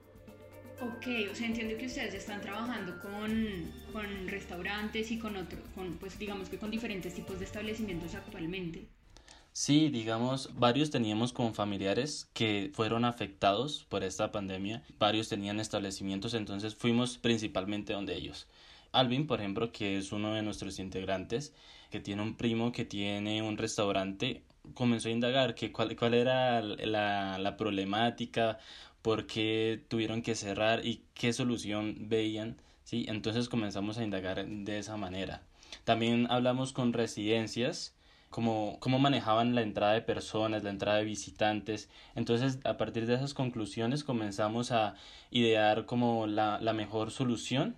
Ok, 0.80 1.06
o 1.30 1.34
sea, 1.34 1.46
entiendo 1.46 1.76
que 1.76 1.86
ustedes 1.86 2.14
están 2.14 2.40
trabajando 2.40 2.98
con, 3.02 3.30
con 3.92 4.28
restaurantes 4.28 5.10
y 5.10 5.18
con 5.18 5.36
otros, 5.36 5.60
con, 5.74 5.98
pues 5.98 6.18
digamos 6.18 6.48
que 6.48 6.56
con 6.56 6.70
diferentes 6.70 7.12
tipos 7.12 7.38
de 7.38 7.44
establecimientos 7.44 8.14
actualmente. 8.14 8.88
Sí, 9.52 9.88
digamos, 9.90 10.50
varios 10.54 10.90
teníamos 10.90 11.32
como 11.32 11.52
familiares 11.52 12.28
que 12.32 12.70
fueron 12.72 13.04
afectados 13.04 13.84
por 13.88 14.04
esta 14.04 14.32
pandemia, 14.32 14.82
varios 14.98 15.28
tenían 15.28 15.60
establecimientos, 15.60 16.34
entonces 16.34 16.74
fuimos 16.74 17.18
principalmente 17.18 17.92
donde 17.92 18.14
ellos. 18.14 18.46
Alvin, 18.92 19.26
por 19.26 19.40
ejemplo, 19.40 19.72
que 19.72 19.98
es 19.98 20.12
uno 20.12 20.34
de 20.34 20.42
nuestros 20.42 20.78
integrantes, 20.78 21.52
que 21.90 22.00
tiene 22.00 22.22
un 22.22 22.36
primo 22.36 22.72
que 22.72 22.84
tiene 22.84 23.42
un 23.42 23.56
restaurante, 23.58 24.42
comenzó 24.74 25.08
a 25.08 25.12
indagar 25.12 25.54
que 25.54 25.72
cuál, 25.72 25.96
cuál 25.96 26.14
era 26.14 26.62
la, 26.62 27.38
la 27.38 27.56
problemática, 27.56 28.58
por 29.02 29.26
qué 29.26 29.82
tuvieron 29.88 30.22
que 30.22 30.34
cerrar 30.34 30.86
y 30.86 31.02
qué 31.14 31.32
solución 31.32 32.08
veían, 32.08 32.60
¿sí? 32.84 33.06
Entonces 33.08 33.48
comenzamos 33.48 33.98
a 33.98 34.04
indagar 34.04 34.46
de 34.46 34.78
esa 34.78 34.96
manera. 34.96 35.42
También 35.84 36.26
hablamos 36.30 36.72
con 36.72 36.92
residencias, 36.92 37.94
cómo, 38.30 38.78
cómo 38.80 38.98
manejaban 38.98 39.54
la 39.54 39.62
entrada 39.62 39.92
de 39.94 40.02
personas, 40.02 40.62
la 40.64 40.70
entrada 40.70 40.98
de 40.98 41.04
visitantes. 41.04 41.90
Entonces, 42.14 42.58
a 42.64 42.76
partir 42.78 43.06
de 43.06 43.14
esas 43.14 43.34
conclusiones 43.34 44.04
comenzamos 44.04 44.72
a 44.72 44.94
idear 45.30 45.86
como 45.86 46.26
la, 46.26 46.58
la 46.60 46.72
mejor 46.72 47.10
solución 47.10 47.76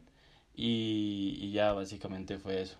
y, 0.54 1.38
y 1.40 1.52
ya 1.52 1.72
básicamente 1.72 2.38
fue 2.38 2.62
eso. 2.62 2.78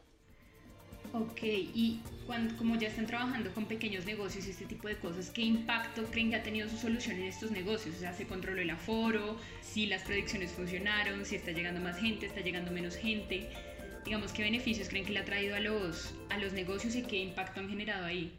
Ok, 1.14 1.42
y 1.42 2.00
cuando, 2.26 2.56
como 2.56 2.76
ya 2.76 2.88
están 2.88 3.06
trabajando 3.06 3.52
con 3.52 3.66
pequeños 3.66 4.06
negocios 4.06 4.46
y 4.46 4.50
este 4.50 4.64
tipo 4.64 4.88
de 4.88 4.96
cosas, 4.96 5.28
¿qué 5.30 5.42
impacto 5.42 6.04
creen 6.04 6.30
que 6.30 6.36
ha 6.36 6.42
tenido 6.42 6.70
su 6.70 6.78
solución 6.78 7.16
en 7.16 7.24
estos 7.24 7.50
negocios? 7.50 7.96
O 7.96 7.98
sea, 7.98 8.14
¿se 8.14 8.26
controló 8.26 8.62
el 8.62 8.70
aforo? 8.70 9.36
¿Si 9.60 9.86
las 9.86 10.04
predicciones 10.04 10.52
funcionaron? 10.52 11.26
¿Si 11.26 11.36
está 11.36 11.50
llegando 11.50 11.80
más 11.82 11.98
gente? 11.98 12.24
¿Está 12.24 12.40
llegando 12.40 12.70
menos 12.70 12.96
gente? 12.96 13.50
Digamos, 14.04 14.32
qué 14.32 14.42
beneficios 14.42 14.88
creen 14.88 15.04
que 15.04 15.12
le 15.12 15.20
ha 15.20 15.24
traído 15.24 15.56
a 15.56 15.60
los, 15.60 16.14
a 16.30 16.38
los 16.38 16.52
negocios 16.52 16.94
y 16.94 17.02
qué 17.02 17.18
impacto 17.18 17.60
han 17.60 17.68
generado 17.68 18.04
ahí? 18.04 18.38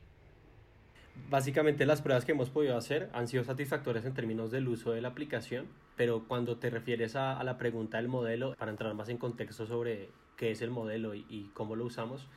Básicamente 1.29 1.85
las 1.85 2.01
pruebas 2.01 2.25
que 2.25 2.31
hemos 2.31 2.49
podido 2.49 2.75
hacer 2.75 3.09
han 3.13 3.27
sido 3.27 3.43
satisfactorias 3.43 4.05
en 4.05 4.13
términos 4.13 4.51
del 4.51 4.67
uso 4.67 4.91
de 4.91 5.01
la 5.01 5.09
aplicación, 5.09 5.67
pero 5.95 6.25
cuando 6.27 6.57
te 6.57 6.69
refieres 6.69 7.15
a, 7.15 7.39
a 7.39 7.43
la 7.43 7.57
pregunta 7.57 7.97
del 7.97 8.07
modelo, 8.07 8.55
para 8.55 8.71
entrar 8.71 8.93
más 8.95 9.09
en 9.09 9.17
contexto 9.17 9.65
sobre 9.67 10.09
qué 10.37 10.51
es 10.51 10.61
el 10.61 10.71
modelo 10.71 11.13
y, 11.13 11.25
y 11.29 11.51
cómo 11.53 11.75
lo 11.75 11.85
usamos, 11.85 12.27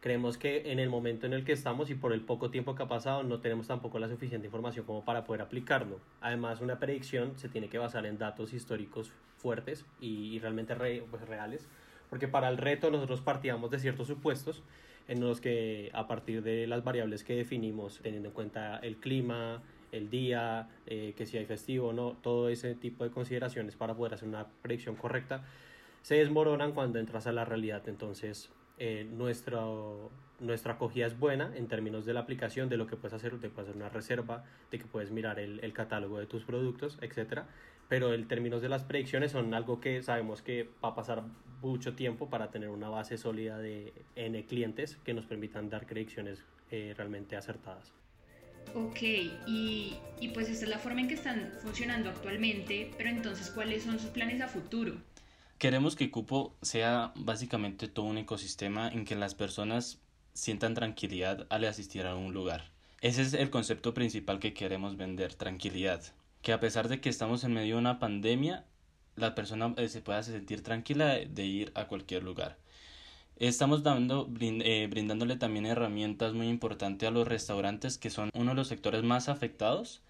creemos 0.00 0.36
que 0.36 0.70
en 0.70 0.78
el 0.78 0.90
momento 0.90 1.26
en 1.26 1.32
el 1.32 1.44
que 1.44 1.52
estamos 1.52 1.90
y 1.90 1.94
por 1.94 2.12
el 2.12 2.20
poco 2.20 2.50
tiempo 2.50 2.74
que 2.74 2.82
ha 2.82 2.88
pasado 2.88 3.22
no 3.22 3.40
tenemos 3.40 3.66
tampoco 3.66 3.98
la 3.98 4.08
suficiente 4.08 4.46
información 4.46 4.84
como 4.84 5.04
para 5.04 5.24
poder 5.24 5.42
aplicarlo. 5.42 5.98
Además, 6.20 6.60
una 6.60 6.78
predicción 6.78 7.38
se 7.38 7.48
tiene 7.48 7.68
que 7.68 7.78
basar 7.78 8.04
en 8.06 8.18
datos 8.18 8.52
históricos 8.52 9.12
fuertes 9.38 9.86
y, 10.00 10.34
y 10.34 10.38
realmente 10.38 10.74
re, 10.74 11.02
pues, 11.10 11.26
reales 11.26 11.66
porque 12.10 12.28
para 12.28 12.48
el 12.48 12.58
reto 12.58 12.90
nosotros 12.90 13.20
partíamos 13.20 13.70
de 13.70 13.78
ciertos 13.78 14.08
supuestos 14.08 14.62
en 15.08 15.20
los 15.20 15.40
que 15.40 15.90
a 15.94 16.06
partir 16.06 16.42
de 16.42 16.66
las 16.66 16.84
variables 16.84 17.24
que 17.24 17.34
definimos, 17.34 18.00
teniendo 18.02 18.28
en 18.28 18.34
cuenta 18.34 18.78
el 18.78 18.96
clima, 18.96 19.62
el 19.92 20.10
día, 20.10 20.68
eh, 20.86 21.14
que 21.16 21.26
si 21.26 21.38
hay 21.38 21.46
festivo 21.46 21.88
o 21.88 21.92
no, 21.92 22.16
todo 22.22 22.48
ese 22.48 22.74
tipo 22.74 23.04
de 23.04 23.10
consideraciones 23.10 23.74
para 23.76 23.94
poder 23.94 24.14
hacer 24.14 24.28
una 24.28 24.46
predicción 24.62 24.94
correcta, 24.94 25.42
se 26.02 26.16
desmoronan 26.16 26.72
cuando 26.72 26.98
entras 26.98 27.26
a 27.26 27.32
la 27.32 27.44
realidad. 27.44 27.88
Entonces, 27.88 28.50
eh, 28.78 29.06
nuestro, 29.10 30.10
nuestra 30.38 30.74
acogida 30.74 31.06
es 31.06 31.18
buena 31.18 31.50
en 31.56 31.66
términos 31.66 32.04
de 32.04 32.14
la 32.14 32.20
aplicación, 32.20 32.68
de 32.68 32.76
lo 32.76 32.86
que 32.86 32.96
puedes 32.96 33.14
hacer, 33.14 33.38
de 33.40 33.48
puedes 33.48 33.70
hacer 33.70 33.80
una 33.80 33.88
reserva, 33.88 34.44
de 34.70 34.78
que 34.78 34.84
puedes 34.84 35.10
mirar 35.10 35.40
el, 35.40 35.58
el 35.64 35.72
catálogo 35.72 36.18
de 36.18 36.26
tus 36.26 36.44
productos, 36.44 36.98
etcétera 37.00 37.46
pero 37.90 38.14
en 38.14 38.28
términos 38.28 38.62
de 38.62 38.68
las 38.68 38.84
predicciones 38.84 39.32
son 39.32 39.52
algo 39.52 39.80
que 39.80 40.00
sabemos 40.04 40.42
que 40.42 40.70
va 40.82 40.90
a 40.90 40.94
pasar 40.94 41.24
mucho 41.62 41.94
tiempo 41.94 42.28
para 42.28 42.50
tener 42.50 42.68
una 42.68 42.88
base 42.88 43.18
sólida 43.18 43.58
de 43.58 43.92
N 44.16 44.44
clientes 44.46 44.96
que 45.04 45.14
nos 45.14 45.26
permitan 45.26 45.70
dar 45.70 45.86
predicciones 45.86 46.42
eh, 46.70 46.94
realmente 46.96 47.36
acertadas. 47.36 47.92
Ok, 48.74 49.02
y, 49.46 49.96
y 50.20 50.28
pues 50.28 50.48
esta 50.48 50.64
es 50.64 50.70
la 50.70 50.78
forma 50.78 51.00
en 51.00 51.08
que 51.08 51.14
están 51.14 51.52
funcionando 51.62 52.10
actualmente, 52.10 52.90
pero 52.96 53.10
entonces, 53.10 53.50
¿cuáles 53.50 53.82
son 53.82 53.98
sus 53.98 54.10
planes 54.10 54.40
a 54.40 54.48
futuro? 54.48 54.96
Queremos 55.58 55.96
que 55.96 56.10
Cupo 56.10 56.54
sea 56.62 57.12
básicamente 57.16 57.88
todo 57.88 58.06
un 58.06 58.18
ecosistema 58.18 58.88
en 58.88 59.04
que 59.04 59.16
las 59.16 59.34
personas 59.34 60.00
sientan 60.32 60.74
tranquilidad 60.74 61.46
al 61.50 61.64
asistir 61.64 62.06
a 62.06 62.14
un 62.14 62.32
lugar. 62.32 62.70
Ese 63.00 63.22
es 63.22 63.34
el 63.34 63.50
concepto 63.50 63.92
principal 63.92 64.38
que 64.38 64.54
queremos 64.54 64.96
vender, 64.96 65.34
tranquilidad. 65.34 66.02
Que 66.42 66.52
a 66.52 66.60
pesar 66.60 66.88
de 66.88 67.00
que 67.00 67.08
estamos 67.08 67.44
en 67.44 67.52
medio 67.52 67.74
de 67.74 67.80
una 67.80 67.98
pandemia, 67.98 68.64
la 69.16 69.34
persona 69.34 69.74
eh, 69.76 69.88
se 69.88 70.02
pueda 70.02 70.22
sentir 70.22 70.62
tranquila 70.62 71.14
de 71.16 71.44
ir 71.46 71.72
a 71.74 71.86
cualquier 71.88 72.22
lugar. 72.24 72.58
Estamos 73.36 73.82
dando, 73.82 74.28
eh, 74.40 74.86
brindándole 74.90 75.36
también 75.36 75.66
herramientas 75.66 76.34
muy 76.34 76.48
importantes 76.48 77.08
a 77.08 77.12
los 77.12 77.26
restaurantes 77.26 77.98
que 77.98 78.10
son 78.10 78.30
uno 78.34 78.50
de 78.50 78.56
los 78.56 78.68
sectores 78.68 79.02
más 79.02 79.28
afectados, 79.28 80.02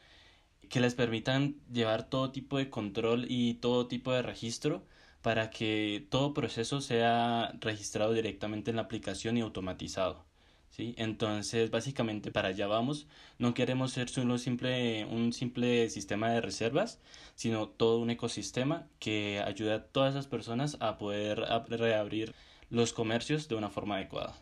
que 0.69 0.81
les 0.81 0.95
permitan 0.95 1.57
llevar 1.73 2.09
todo 2.09 2.33
tipo 2.33 2.59
de 2.59 2.71
control 2.71 3.27
y 3.29 3.55
todo 3.55 3.89
tipo 3.89 4.13
de 4.13 4.23
registro 4.23 4.87
para 5.23 5.51
que 5.51 6.07
todo 6.11 6.35
proceso 6.35 6.81
sea 6.81 7.53
registrado 7.61 8.13
directamente 8.13 8.71
en 8.71 8.77
la 8.77 8.83
aplicación 8.83 9.37
y 9.37 9.43
automatizado. 9.43 10.30
¿Sí? 10.71 10.95
Entonces, 10.97 11.71
básicamente 11.71 12.31
para 12.31 12.49
allá 12.49 12.67
vamos. 12.67 13.07
No 13.39 13.55
queremos 13.55 13.93
ser 13.93 14.09
solo 14.09 14.39
simple, 14.39 15.05
un 15.05 15.33
simple 15.33 15.91
sistema 15.91 16.31
de 16.31 16.41
reservas, 16.41 17.01
sino 17.35 17.69
todo 17.69 17.99
un 17.99 18.11
ecosistema 18.11 18.87
que 18.99 19.43
ayude 19.45 19.75
a 19.75 19.85
todas 19.85 20.15
esas 20.15 20.27
personas 20.27 20.77
a 20.81 20.99
poder 20.99 21.41
reabrir 21.69 22.35
los 22.71 22.93
comercios 22.93 23.49
de 23.49 23.57
una 23.57 23.69
forma 23.69 23.97
adecuada. 23.97 24.37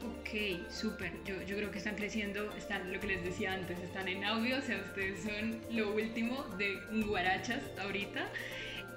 Ok, 0.00 0.70
súper. 0.70 1.12
Yo, 1.24 1.42
yo 1.42 1.56
creo 1.56 1.70
que 1.70 1.78
están 1.78 1.96
creciendo, 1.96 2.52
están, 2.54 2.92
lo 2.92 3.00
que 3.00 3.08
les 3.08 3.24
decía 3.24 3.52
antes, 3.52 3.78
están 3.80 4.06
en 4.06 4.24
audio, 4.24 4.58
o 4.58 4.62
sea, 4.62 4.80
ustedes 4.80 5.22
son 5.22 5.60
lo 5.70 5.92
último 5.92 6.44
de 6.56 6.78
guarachas 7.04 7.62
ahorita. 7.80 8.28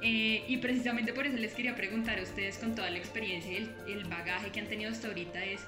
Eh, 0.04 0.44
y 0.48 0.58
precisamente 0.58 1.14
por 1.14 1.28
eso 1.28 1.38
les 1.38 1.54
quería 1.54 1.76
preguntar 1.76 2.18
a 2.18 2.24
ustedes 2.24 2.58
con 2.58 2.74
toda 2.74 2.90
la 2.90 2.98
experiencia 2.98 3.52
y 3.52 3.58
el, 3.58 3.76
el, 3.88 4.04
bagaje 4.06 4.52
que 4.52 4.60
han 4.60 4.68
tenido 4.68 4.90
hasta 4.90 5.08
ahorita 5.08 5.46
es, 5.46 5.62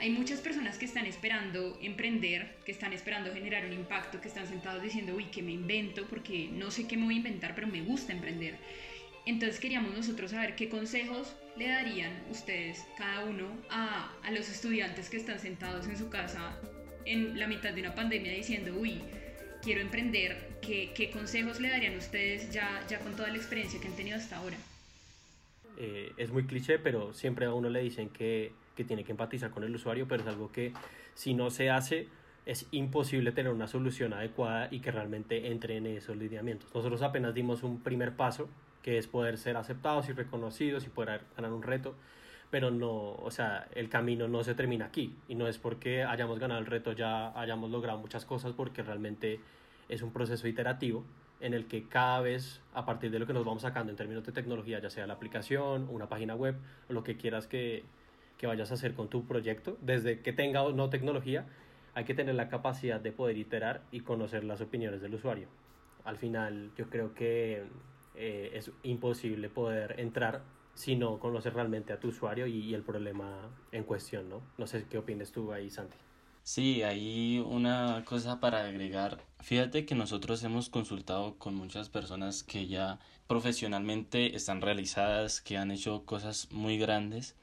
hay 0.00 0.10
muchas 0.10 0.40
personas 0.40 0.78
que 0.78 0.86
están 0.86 1.04
esperando 1.04 1.78
emprender, 1.82 2.56
que 2.64 2.72
están 2.72 2.92
esperando 2.94 3.32
generar 3.32 3.66
un 3.66 3.72
impacto, 3.74 4.20
que 4.20 4.28
están 4.28 4.46
sentados 4.46 4.82
diciendo, 4.82 5.14
uy, 5.14 5.26
¿qué 5.26 5.42
me 5.42 5.52
invento? 5.52 6.06
Porque 6.06 6.48
no 6.50 6.70
sé 6.70 6.88
qué 6.88 6.96
me 6.96 7.04
voy 7.04 7.14
a 7.14 7.18
inventar, 7.18 7.54
pero 7.54 7.66
me 7.66 7.82
gusta 7.82 8.12
emprender. 8.12 8.56
Entonces 9.26 9.60
queríamos 9.60 9.94
nosotros 9.94 10.30
saber 10.30 10.56
qué 10.56 10.70
consejos 10.70 11.36
le 11.56 11.68
darían 11.68 12.12
ustedes, 12.30 12.86
cada 12.96 13.26
uno, 13.26 13.46
a, 13.68 14.10
a 14.22 14.30
los 14.30 14.48
estudiantes 14.48 15.10
que 15.10 15.18
están 15.18 15.38
sentados 15.38 15.86
en 15.86 15.98
su 15.98 16.08
casa 16.08 16.58
en 17.04 17.38
la 17.38 17.46
mitad 17.46 17.74
de 17.74 17.82
una 17.82 17.94
pandemia 17.94 18.32
diciendo, 18.32 18.74
uy, 18.78 19.02
quiero 19.62 19.82
emprender, 19.82 20.58
¿qué, 20.62 20.92
¿qué, 20.94 21.10
consejos 21.10 21.60
le 21.60 21.68
darían 21.68 21.96
ustedes 21.96 22.50
ya, 22.50 22.84
ya 22.88 23.00
con 23.00 23.14
toda 23.16 23.28
la 23.28 23.36
experiencia 23.36 23.78
que 23.80 23.88
han 23.88 23.96
tenido 23.96 24.16
hasta 24.16 24.38
ahora? 24.38 24.56
Eh, 25.76 26.12
es 26.16 26.30
muy 26.30 26.44
cliché, 26.44 26.78
pero 26.78 27.12
siempre 27.12 27.46
a 27.46 27.52
uno 27.52 27.68
le 27.68 27.82
dicen 27.82 28.08
que, 28.08 28.52
que 28.74 28.84
tiene 28.84 29.04
que 29.04 29.12
empatizar 29.12 29.50
con 29.50 29.64
el 29.64 29.74
usuario, 29.74 30.06
pero 30.08 30.22
es 30.22 30.28
algo 30.28 30.50
que 30.50 30.72
si 31.14 31.34
no 31.34 31.50
se 31.50 31.70
hace 31.70 32.08
es 32.46 32.66
imposible 32.70 33.32
tener 33.32 33.52
una 33.52 33.66
solución 33.66 34.12
adecuada 34.12 34.68
y 34.70 34.80
que 34.80 34.90
realmente 34.90 35.50
entre 35.52 35.76
en 35.76 35.86
esos 35.86 36.16
lineamientos. 36.16 36.74
Nosotros 36.74 37.02
apenas 37.02 37.34
dimos 37.34 37.62
un 37.62 37.80
primer 37.80 38.16
paso, 38.16 38.48
que 38.82 38.98
es 38.98 39.06
poder 39.06 39.36
ser 39.38 39.56
aceptados 39.56 40.08
y 40.08 40.12
reconocidos 40.12 40.86
y 40.86 40.88
poder 40.88 41.20
ganar 41.36 41.52
un 41.52 41.62
reto, 41.62 41.94
pero 42.50 42.70
no, 42.70 43.12
o 43.12 43.30
sea, 43.30 43.68
el 43.74 43.88
camino 43.88 44.26
no 44.26 44.42
se 44.42 44.54
termina 44.54 44.86
aquí 44.86 45.14
y 45.28 45.34
no 45.34 45.46
es 45.46 45.58
porque 45.58 46.02
hayamos 46.02 46.38
ganado 46.38 46.60
el 46.60 46.66
reto 46.66 46.92
ya 46.92 47.38
hayamos 47.38 47.70
logrado 47.70 47.98
muchas 47.98 48.24
cosas 48.24 48.52
porque 48.52 48.82
realmente 48.82 49.40
es 49.88 50.02
un 50.02 50.12
proceso 50.12 50.48
iterativo 50.48 51.04
en 51.40 51.54
el 51.54 51.66
que 51.66 51.84
cada 51.84 52.20
vez 52.20 52.60
a 52.74 52.84
partir 52.84 53.10
de 53.10 53.18
lo 53.18 53.26
que 53.26 53.32
nos 53.32 53.44
vamos 53.44 53.62
sacando 53.62 53.90
en 53.90 53.96
términos 53.96 54.24
de 54.24 54.32
tecnología, 54.32 54.80
ya 54.80 54.90
sea 54.90 55.06
la 55.06 55.14
aplicación, 55.14 55.88
una 55.90 56.08
página 56.08 56.34
web 56.34 56.56
lo 56.88 57.04
que 57.04 57.16
quieras 57.16 57.46
que, 57.46 57.84
que 58.40 58.46
vayas 58.46 58.70
a 58.70 58.74
hacer 58.74 58.94
con 58.94 59.08
tu 59.08 59.26
proyecto, 59.26 59.76
desde 59.82 60.22
que 60.22 60.32
tenga 60.32 60.62
o 60.62 60.72
no 60.72 60.88
tecnología, 60.88 61.44
hay 61.92 62.04
que 62.04 62.14
tener 62.14 62.34
la 62.34 62.48
capacidad 62.48 62.98
de 62.98 63.12
poder 63.12 63.36
iterar 63.36 63.82
y 63.92 64.00
conocer 64.00 64.44
las 64.44 64.62
opiniones 64.62 65.02
del 65.02 65.14
usuario. 65.14 65.48
Al 66.04 66.16
final 66.16 66.70
yo 66.74 66.88
creo 66.88 67.12
que 67.12 67.64
eh, 68.14 68.50
es 68.54 68.70
imposible 68.82 69.50
poder 69.50 70.00
entrar 70.00 70.40
si 70.72 70.96
no 70.96 71.18
conoces 71.18 71.52
realmente 71.52 71.92
a 71.92 72.00
tu 72.00 72.08
usuario 72.08 72.46
y, 72.46 72.60
y, 72.60 72.72
el 72.72 72.80
problema 72.80 73.50
en 73.72 73.84
cuestión, 73.84 74.30
¿no? 74.30 74.40
No 74.56 74.66
sé 74.66 74.86
qué 74.88 74.96
opinas 74.96 75.32
tú 75.32 75.52
ahí, 75.52 75.68
Santi. 75.68 75.98
Sí, 76.42 76.82
hay 76.82 77.44
una 77.46 78.02
cosa 78.06 78.40
para 78.40 78.64
agregar. 78.64 79.18
Fíjate 79.40 79.84
que 79.84 79.94
nosotros 79.94 80.42
hemos 80.44 80.70
consultado 80.70 81.36
con 81.36 81.54
muchas 81.54 81.90
personas 81.90 82.42
que 82.42 82.66
ya 82.68 83.00
profesionalmente 83.26 84.34
están 84.34 84.62
realizadas, 84.62 85.42
que 85.42 85.58
han 85.58 85.70
hecho 85.70 86.06
cosas 86.06 86.50
muy 86.50 86.78
grandes 86.78 87.36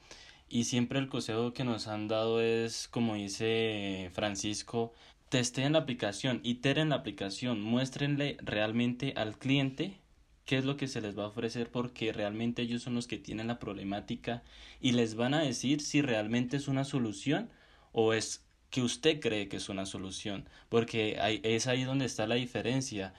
y 0.48 0.64
siempre 0.64 0.98
el 0.98 1.08
consejo 1.08 1.52
que 1.52 1.64
nos 1.64 1.88
han 1.88 2.08
dado 2.08 2.40
es, 2.40 2.88
como 2.88 3.14
dice 3.14 4.10
Francisco, 4.14 4.92
testeen 5.28 5.72
la 5.72 5.80
aplicación, 5.80 6.40
iteren 6.44 6.90
la 6.90 6.96
aplicación, 6.96 7.60
muéstrenle 7.60 8.36
realmente 8.42 9.12
al 9.16 9.38
cliente 9.38 10.00
qué 10.44 10.56
es 10.58 10.64
lo 10.64 10.76
que 10.78 10.88
se 10.88 11.00
les 11.02 11.18
va 11.18 11.24
a 11.24 11.28
ofrecer 11.28 11.70
porque 11.70 12.12
realmente 12.12 12.62
ellos 12.62 12.82
son 12.82 12.94
los 12.94 13.06
que 13.06 13.18
tienen 13.18 13.48
la 13.48 13.58
problemática 13.58 14.42
y 14.80 14.92
les 14.92 15.14
van 15.14 15.34
a 15.34 15.42
decir 15.42 15.82
si 15.82 16.00
realmente 16.02 16.56
es 16.56 16.68
una 16.68 16.84
solución 16.84 17.50
o 17.92 18.14
es 18.14 18.46
que 18.70 18.82
usted 18.82 19.20
cree 19.20 19.48
que 19.48 19.58
es 19.58 19.68
una 19.68 19.86
solución 19.86 20.48
porque 20.70 21.18
hay, 21.20 21.40
es 21.44 21.66
ahí 21.66 21.84
donde 21.84 22.06
está 22.06 22.26
la 22.26 22.36
diferencia. 22.36 23.14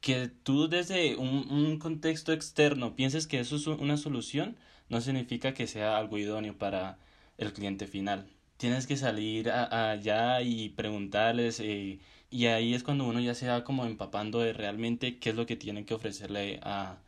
Que 0.00 0.28
tú 0.28 0.68
desde 0.68 1.16
un, 1.16 1.50
un 1.50 1.78
contexto 1.78 2.32
externo 2.32 2.94
pienses 2.96 3.26
que 3.26 3.40
eso 3.40 3.56
es 3.56 3.66
una 3.66 3.96
solución 3.96 4.56
no 4.88 5.00
significa 5.00 5.54
que 5.54 5.66
sea 5.66 5.96
algo 5.98 6.18
idóneo 6.18 6.56
para 6.58 6.98
el 7.38 7.52
cliente 7.52 7.86
final 7.86 8.34
tienes 8.56 8.86
que 8.86 8.96
salir 8.96 9.50
allá 9.50 10.40
y 10.42 10.70
preguntarles 10.70 11.60
eh, 11.60 11.98
y 12.30 12.46
ahí 12.46 12.74
es 12.74 12.82
cuando 12.82 13.04
uno 13.04 13.20
ya 13.20 13.34
se 13.34 13.48
va 13.48 13.64
como 13.64 13.84
empapando 13.84 14.40
de 14.40 14.52
realmente 14.52 15.18
qué 15.18 15.30
es 15.30 15.36
lo 15.36 15.46
que 15.46 15.56
tiene 15.56 15.84
que 15.84 15.94
ofrecerle 15.94 16.60
a, 16.62 16.98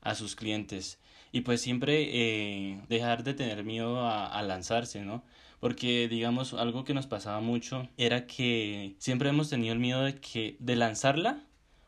a 0.00 0.14
sus 0.14 0.34
clientes 0.36 0.98
y 1.32 1.42
pues 1.42 1.60
siempre 1.60 2.08
eh, 2.12 2.80
dejar 2.88 3.24
de 3.24 3.34
tener 3.34 3.64
miedo 3.64 4.00
a, 4.00 4.26
a, 4.26 4.42
lanzarse, 4.42 5.02
¿no? 5.02 5.24
Porque 5.60 6.08
digamos 6.08 6.54
algo 6.54 6.84
que 6.84 6.94
nos 6.94 7.06
pasaba 7.06 7.40
mucho 7.40 7.88
era 7.96 8.26
que 8.26 8.94
siempre 8.98 9.28
hemos 9.30 9.50
tenido 9.50 9.72
el 9.72 9.80
miedo 9.80 10.02
de 10.02 10.16
que 10.16 10.56
de 10.60 10.76
lanzarla 10.76 11.44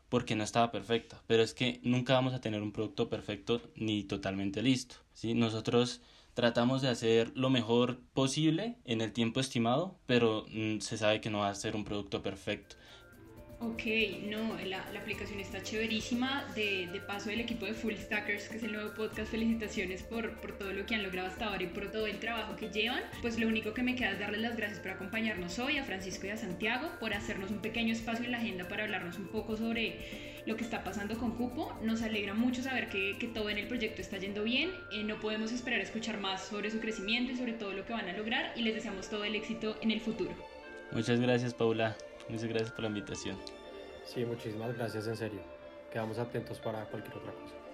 porque 0.09 0.35
no 0.35 0.43
estaba 0.43 0.71
perfecta, 0.71 1.21
pero 1.27 1.43
es 1.43 1.53
que 1.53 1.79
nunca 1.83 2.13
vamos 2.13 2.33
a 2.33 2.41
tener 2.41 2.61
un 2.61 2.71
producto 2.71 3.09
perfecto 3.09 3.61
ni 3.75 4.03
totalmente 4.03 4.61
listo, 4.61 4.95
¿sí? 5.13 5.33
Nosotros 5.33 6.01
tratamos 6.33 6.81
de 6.81 6.89
hacer 6.89 7.31
lo 7.35 7.49
mejor 7.49 7.99
posible 8.13 8.77
en 8.85 9.01
el 9.01 9.11
tiempo 9.11 9.39
estimado, 9.39 9.97
pero 10.05 10.45
mm, 10.51 10.79
se 10.79 10.97
sabe 10.97 11.21
que 11.21 11.29
no 11.29 11.39
va 11.39 11.49
a 11.49 11.55
ser 11.55 11.75
un 11.75 11.83
producto 11.83 12.21
perfecto. 12.21 12.75
Ok, 13.59 13.81
no, 14.29 14.55
la, 14.65 14.85
la, 14.93 14.99
aplicación 14.99 15.39
está 15.39 15.63
chéverísima. 15.63 16.45
De, 16.53 16.87
de, 16.91 16.99
paso, 16.99 17.31
el 17.31 17.39
equipo 17.39 17.65
de 17.65 17.73
Full 17.73 17.95
Stackers, 17.95 18.49
que 18.49 18.57
es 18.57 18.63
el 18.63 18.71
nuevo 18.71 18.93
podcast, 18.93 19.31
felicitaciones 19.31 20.03
por, 20.03 20.39
por 20.39 20.51
todo 20.59 20.73
lo 20.73 20.85
que 20.85 20.93
han 20.93 21.01
logrado 21.01 21.27
hasta 21.27 21.47
ahora 21.47 21.63
y 21.63 21.67
por 21.67 21.91
todo 21.91 22.05
el 22.05 22.19
trabajo 22.19 22.55
que 22.55 22.69
llevan. 22.69 23.01
Pues 23.21 23.39
lo 23.39 23.47
único 23.47 23.73
que 23.73 23.81
me 23.81 23.95
queda 23.95 24.11
es 24.11 24.19
darles 24.19 24.41
las 24.41 24.57
gracias 24.57 24.79
por 24.79 24.91
acompañarnos 24.91 25.57
hoy, 25.57 25.79
a 25.79 25.83
Francisco 25.83 26.27
y 26.27 26.29
a 26.29 26.37
Santiago, 26.37 26.91
por 26.99 27.15
hacernos 27.15 27.49
un 27.49 27.57
pequeño 27.57 27.93
espacio 27.93 28.25
en 28.25 28.31
la 28.31 28.37
agenda 28.37 28.67
para 28.67 28.83
hablarnos 28.83 29.17
un 29.17 29.27
poco 29.27 29.57
sobre 29.57 30.43
lo 30.45 30.55
que 30.55 30.63
está 30.63 30.83
pasando 30.83 31.17
con 31.17 31.31
Cupo. 31.31 31.75
Nos 31.81 32.03
alegra 32.03 32.35
mucho 32.35 32.61
saber 32.61 32.89
que, 32.89 33.17
que 33.19 33.27
todo 33.27 33.49
en 33.49 33.57
el 33.57 33.67
proyecto 33.67 34.03
está 34.03 34.19
yendo 34.19 34.43
bien. 34.43 34.69
Eh, 34.91 35.03
no 35.03 35.19
podemos 35.19 35.51
esperar 35.51 35.79
a 35.79 35.83
escuchar 35.83 36.19
más 36.19 36.45
sobre 36.45 36.69
su 36.69 36.79
crecimiento 36.79 37.31
y 37.31 37.37
sobre 37.37 37.53
todo 37.53 37.73
lo 37.73 37.83
que 37.87 37.93
van 37.93 38.07
a 38.07 38.15
lograr 38.15 38.53
y 38.55 38.61
les 38.61 38.75
deseamos 38.75 39.09
todo 39.09 39.23
el 39.23 39.33
éxito 39.33 39.77
en 39.81 39.89
el 39.89 39.99
futuro. 39.99 40.31
Muchas 40.91 41.19
gracias, 41.19 41.55
Paula. 41.55 41.97
Muchas 42.29 42.49
gracias 42.49 42.71
por 42.71 42.81
la 42.81 42.89
invitación. 42.89 43.37
Sí, 44.05 44.25
muchísimas 44.25 44.75
gracias, 44.75 45.07
en 45.07 45.17
serio. 45.17 45.39
Quedamos 45.91 46.17
atentos 46.17 46.59
para 46.59 46.85
cualquier 46.85 47.17
otra 47.17 47.31
cosa. 47.31 47.66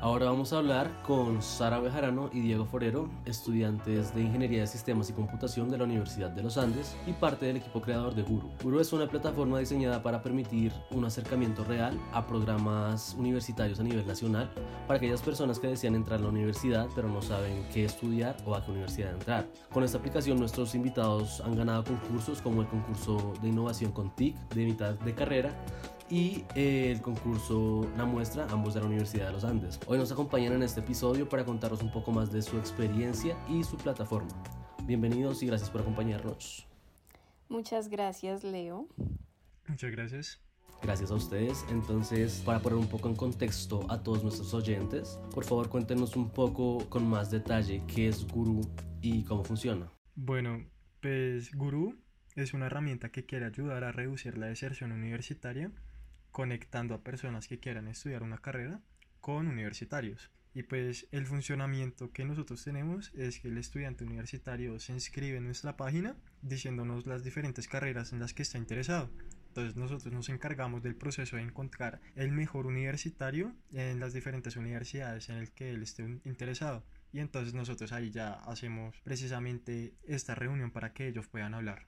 Ahora 0.00 0.26
vamos 0.26 0.52
a 0.52 0.58
hablar 0.58 0.90
con 1.06 1.40
Sara 1.40 1.80
Bejarano 1.80 2.28
y 2.32 2.40
Diego 2.40 2.66
Forero, 2.66 3.08
estudiantes 3.24 4.14
de 4.14 4.20
Ingeniería 4.20 4.60
de 4.60 4.66
Sistemas 4.66 5.08
y 5.08 5.14
Computación 5.14 5.70
de 5.70 5.78
la 5.78 5.84
Universidad 5.84 6.30
de 6.30 6.42
los 6.42 6.58
Andes 6.58 6.94
y 7.06 7.12
parte 7.12 7.46
del 7.46 7.56
equipo 7.56 7.80
creador 7.80 8.14
de 8.14 8.22
Guru. 8.22 8.50
Guru 8.62 8.80
es 8.80 8.92
una 8.92 9.08
plataforma 9.08 9.58
diseñada 9.58 10.02
para 10.02 10.22
permitir 10.22 10.72
un 10.90 11.06
acercamiento 11.06 11.64
real 11.64 11.98
a 12.12 12.26
programas 12.26 13.16
universitarios 13.18 13.80
a 13.80 13.84
nivel 13.84 14.06
nacional 14.06 14.50
para 14.86 14.98
aquellas 14.98 15.22
personas 15.22 15.58
que 15.58 15.68
desean 15.68 15.94
entrar 15.94 16.20
a 16.20 16.24
la 16.24 16.28
universidad 16.28 16.88
pero 16.94 17.08
no 17.08 17.22
saben 17.22 17.66
qué 17.72 17.86
estudiar 17.86 18.36
o 18.44 18.54
a 18.54 18.62
qué 18.62 18.72
universidad 18.72 19.14
entrar. 19.14 19.46
Con 19.72 19.82
esta 19.82 19.96
aplicación 19.96 20.38
nuestros 20.38 20.74
invitados 20.74 21.40
han 21.40 21.56
ganado 21.56 21.84
concursos 21.84 22.42
como 22.42 22.60
el 22.60 22.68
concurso 22.68 23.32
de 23.40 23.48
innovación 23.48 23.92
con 23.92 24.10
TIC 24.10 24.36
de 24.50 24.64
mitad 24.66 24.94
de 24.94 25.14
carrera 25.14 25.54
y 26.08 26.44
eh, 26.54 26.92
el 26.92 27.02
concurso 27.02 27.90
La 27.96 28.04
Muestra, 28.04 28.46
ambos 28.50 28.74
de 28.74 28.80
la 28.80 28.86
Universidad 28.86 29.26
de 29.26 29.32
los 29.32 29.44
Andes. 29.44 29.80
Hoy 29.86 29.98
nos 29.98 30.12
acompañan 30.12 30.52
en 30.52 30.62
este 30.62 30.80
episodio 30.80 31.28
para 31.28 31.44
contarnos 31.44 31.82
un 31.82 31.90
poco 31.90 32.12
más 32.12 32.32
de 32.32 32.42
su 32.42 32.58
experiencia 32.58 33.36
y 33.48 33.64
su 33.64 33.76
plataforma. 33.76 34.30
Bienvenidos 34.84 35.42
y 35.42 35.46
gracias 35.46 35.70
por 35.70 35.80
acompañarnos. 35.80 36.66
Muchas 37.48 37.88
gracias, 37.88 38.44
Leo. 38.44 38.88
Muchas 39.66 39.90
gracias. 39.90 40.40
Gracias 40.82 41.10
a 41.10 41.14
ustedes. 41.14 41.64
Entonces, 41.70 42.42
para 42.44 42.60
poner 42.60 42.78
un 42.78 42.86
poco 42.86 43.08
en 43.08 43.16
contexto 43.16 43.86
a 43.90 44.02
todos 44.02 44.22
nuestros 44.22 44.52
oyentes, 44.54 45.18
por 45.34 45.44
favor 45.44 45.68
cuéntenos 45.68 46.16
un 46.16 46.30
poco 46.30 46.88
con 46.88 47.08
más 47.08 47.30
detalle 47.30 47.82
qué 47.86 48.08
es 48.08 48.26
Guru 48.26 48.60
y 49.00 49.24
cómo 49.24 49.42
funciona. 49.42 49.90
Bueno, 50.14 50.64
pues 51.00 51.52
Guru 51.54 51.96
es 52.36 52.52
una 52.52 52.66
herramienta 52.66 53.10
que 53.10 53.24
quiere 53.24 53.46
ayudar 53.46 53.82
a 53.84 53.92
reducir 53.92 54.36
la 54.36 54.46
deserción 54.46 54.92
universitaria 54.92 55.72
conectando 56.36 56.94
a 56.94 57.02
personas 57.02 57.48
que 57.48 57.58
quieran 57.58 57.88
estudiar 57.88 58.22
una 58.22 58.36
carrera 58.36 58.82
con 59.22 59.46
universitarios. 59.46 60.30
Y 60.52 60.64
pues 60.64 61.08
el 61.10 61.24
funcionamiento 61.24 62.12
que 62.12 62.26
nosotros 62.26 62.62
tenemos 62.62 63.10
es 63.14 63.40
que 63.40 63.48
el 63.48 63.56
estudiante 63.56 64.04
universitario 64.04 64.78
se 64.78 64.92
inscribe 64.92 65.38
en 65.38 65.44
nuestra 65.44 65.78
página 65.78 66.14
diciéndonos 66.42 67.06
las 67.06 67.24
diferentes 67.24 67.68
carreras 67.68 68.12
en 68.12 68.20
las 68.20 68.34
que 68.34 68.42
está 68.42 68.58
interesado. 68.58 69.08
Entonces 69.48 69.76
nosotros 69.76 70.12
nos 70.12 70.28
encargamos 70.28 70.82
del 70.82 70.94
proceso 70.94 71.36
de 71.36 71.42
encontrar 71.42 72.02
el 72.16 72.32
mejor 72.32 72.66
universitario 72.66 73.54
en 73.72 73.98
las 73.98 74.12
diferentes 74.12 74.56
universidades 74.56 75.30
en 75.30 75.36
el 75.36 75.52
que 75.52 75.70
él 75.70 75.82
esté 75.82 76.02
interesado. 76.26 76.84
Y 77.14 77.20
entonces 77.20 77.54
nosotros 77.54 77.92
ahí 77.92 78.10
ya 78.10 78.34
hacemos 78.44 78.94
precisamente 79.04 79.94
esta 80.06 80.34
reunión 80.34 80.70
para 80.70 80.92
que 80.92 81.08
ellos 81.08 81.28
puedan 81.28 81.54
hablar. 81.54 81.86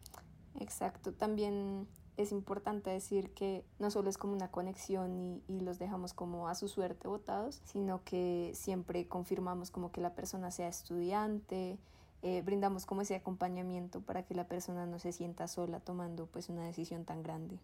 Exacto, 0.58 1.12
también 1.12 1.86
es 2.18 2.32
importante 2.32 2.90
decir 2.90 3.30
que 3.30 3.64
no 3.78 3.90
solo 3.90 4.10
es 4.10 4.18
como 4.18 4.34
una 4.34 4.50
conexión 4.50 5.16
y, 5.18 5.42
y, 5.48 5.60
los 5.60 5.78
dejamos 5.78 6.12
como 6.12 6.48
a 6.48 6.54
su 6.54 6.68
suerte 6.68 7.08
votados, 7.08 7.62
sino 7.64 8.02
que 8.04 8.50
siempre 8.54 9.06
confirmamos 9.06 9.70
como 9.70 9.90
que 9.92 10.00
la 10.00 10.14
persona 10.14 10.50
sea 10.50 10.68
estudiante, 10.68 11.78
eh, 12.22 12.42
brindamos 12.44 12.84
como 12.84 13.02
ese 13.02 13.14
acompañamiento 13.14 14.00
para 14.00 14.24
que 14.24 14.34
la 14.34 14.48
persona 14.48 14.86
no 14.86 14.98
se 14.98 15.12
sienta 15.12 15.46
sola 15.46 15.78
tomando 15.78 16.26
pues 16.26 16.48
una 16.48 16.64
decisión 16.64 17.04
tan 17.04 17.22
grande. 17.22 17.60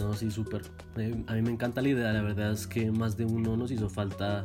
No, 0.00 0.14
sí, 0.14 0.30
súper. 0.32 0.62
Eh, 0.96 1.24
a 1.28 1.34
mí 1.34 1.42
me 1.42 1.50
encanta 1.50 1.80
la 1.80 1.88
idea, 1.88 2.12
la 2.12 2.22
verdad 2.22 2.52
es 2.52 2.66
que 2.66 2.90
más 2.90 3.16
de 3.16 3.24
uno 3.24 3.56
nos 3.56 3.70
hizo 3.70 3.88
falta 3.88 4.44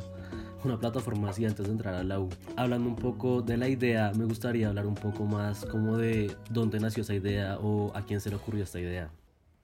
una 0.64 0.80
plataforma 0.80 1.30
así 1.30 1.46
antes 1.46 1.66
de 1.66 1.72
entrar 1.72 1.96
a 1.96 2.04
la 2.04 2.20
U. 2.20 2.30
Hablando 2.56 2.90
un 2.90 2.96
poco 2.96 3.42
de 3.42 3.58
la 3.58 3.68
idea, 3.68 4.12
me 4.16 4.26
gustaría 4.26 4.68
hablar 4.70 4.88
un 4.88 4.96
poco 4.96 5.26
más 5.26 5.66
como 5.66 5.98
de 5.98 6.36
dónde 6.50 6.80
nació 6.80 7.04
esa 7.04 7.14
idea 7.14 7.58
o 7.60 7.96
a 7.96 8.04
quién 8.04 8.22
se 8.22 8.30
le 8.30 8.36
ocurrió 8.36 8.64
esta 8.64 8.80
idea. 8.80 9.10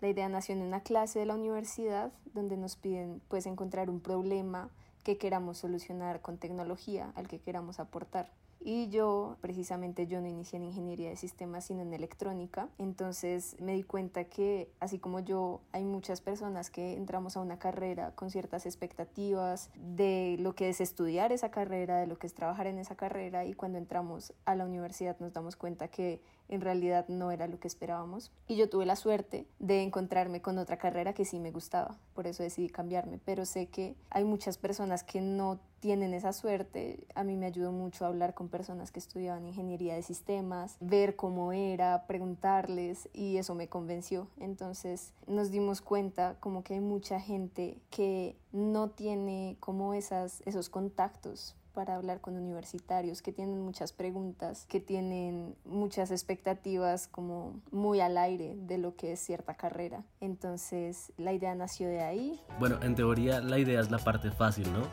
La 0.01 0.09
idea 0.09 0.27
nació 0.27 0.55
en 0.55 0.61
una 0.61 0.81
clase 0.81 1.19
de 1.19 1.25
la 1.25 1.35
universidad 1.35 2.11
donde 2.33 2.57
nos 2.57 2.75
piden 2.75 3.21
pues 3.29 3.45
encontrar 3.45 3.89
un 3.89 4.01
problema 4.01 4.69
que 5.03 5.17
queramos 5.17 5.57
solucionar 5.57 6.21
con 6.21 6.37
tecnología 6.37 7.11
al 7.15 7.27
que 7.27 7.39
queramos 7.39 7.79
aportar. 7.79 8.29
Y 8.65 8.87
yo, 8.87 9.35
precisamente 9.41 10.07
yo 10.07 10.21
no 10.21 10.27
inicié 10.27 10.57
en 10.57 10.63
ingeniería 10.63 11.09
de 11.09 11.17
sistemas, 11.17 11.65
sino 11.65 11.81
en 11.81 11.93
electrónica. 11.93 12.69
Entonces 12.77 13.57
me 13.59 13.73
di 13.73 13.83
cuenta 13.83 14.23
que, 14.23 14.69
así 14.79 14.99
como 14.99 15.19
yo, 15.19 15.59
hay 15.73 15.83
muchas 15.83 16.21
personas 16.21 16.69
que 16.69 16.95
entramos 16.95 17.35
a 17.35 17.41
una 17.41 17.59
carrera 17.59 18.11
con 18.15 18.31
ciertas 18.31 18.65
expectativas 18.65 19.69
de 19.75 20.37
lo 20.39 20.55
que 20.55 20.69
es 20.69 20.79
estudiar 20.79 21.33
esa 21.33 21.51
carrera, 21.51 21.97
de 21.99 22.07
lo 22.07 22.17
que 22.17 22.27
es 22.27 22.33
trabajar 22.33 22.67
en 22.67 22.79
esa 22.79 22.95
carrera, 22.95 23.45
y 23.45 23.53
cuando 23.53 23.77
entramos 23.77 24.33
a 24.45 24.55
la 24.55 24.65
universidad 24.65 25.17
nos 25.19 25.33
damos 25.33 25.57
cuenta 25.57 25.89
que 25.89 26.21
en 26.47 26.61
realidad 26.61 27.07
no 27.09 27.31
era 27.31 27.47
lo 27.47 27.59
que 27.59 27.67
esperábamos. 27.67 28.31
Y 28.47 28.55
yo 28.55 28.69
tuve 28.69 28.85
la 28.85 28.95
suerte 28.95 29.45
de 29.59 29.81
encontrarme 29.81 30.41
con 30.41 30.57
otra 30.57 30.77
carrera 30.77 31.13
que 31.13 31.25
sí 31.25 31.39
me 31.39 31.51
gustaba, 31.51 31.97
por 32.13 32.27
eso 32.27 32.43
decidí 32.43 32.69
cambiarme, 32.69 33.19
pero 33.25 33.45
sé 33.45 33.67
que 33.67 33.95
hay 34.09 34.23
muchas 34.23 34.57
personas 34.57 35.03
que 35.03 35.19
no 35.19 35.59
tienen 35.83 36.13
esa 36.13 36.31
suerte. 36.31 37.05
A 37.13 37.25
mí 37.25 37.35
me 37.35 37.45
ayudó 37.45 37.73
mucho 37.73 38.05
hablar 38.05 38.33
con 38.33 38.47
personas 38.47 38.93
que 38.93 38.99
estudiaban 38.99 39.45
ingeniería 39.45 39.95
de 39.95 40.01
sistemas, 40.01 40.77
ver 40.79 41.17
cómo 41.17 41.51
era, 41.51 42.05
preguntarles 42.07 43.09
y 43.11 43.35
eso 43.35 43.53
me 43.53 43.67
convenció. 43.67 44.29
Entonces 44.39 45.11
nos 45.27 45.51
dimos 45.51 45.81
cuenta 45.81 46.37
como 46.39 46.63
que 46.63 46.75
hay 46.75 46.79
mucha 46.79 47.19
gente 47.19 47.81
que 47.89 48.37
no 48.53 48.91
tiene 48.91 49.57
como 49.59 49.93
esas, 49.93 50.41
esos 50.45 50.69
contactos 50.69 51.57
para 51.73 51.95
hablar 51.95 52.21
con 52.21 52.37
universitarios 52.37 53.21
que 53.21 53.33
tienen 53.33 53.59
muchas 53.59 53.91
preguntas, 53.91 54.65
que 54.69 54.79
tienen 54.79 55.55
muchas 55.65 56.11
expectativas 56.11 57.07
como 57.07 57.59
muy 57.71 57.99
al 57.99 58.17
aire 58.17 58.55
de 58.55 58.77
lo 58.77 58.95
que 58.95 59.11
es 59.11 59.19
cierta 59.19 59.55
carrera. 59.55 60.03
Entonces 60.21 61.11
la 61.17 61.33
idea 61.33 61.53
nació 61.55 61.87
de 61.89 62.01
ahí. 62.01 62.39
Bueno, 62.59 62.79
en 62.81 62.95
teoría 62.95 63.41
la 63.41 63.59
idea 63.59 63.81
es 63.81 63.91
la 63.91 63.97
parte 63.97 64.31
fácil, 64.31 64.71
¿no? 64.71 64.87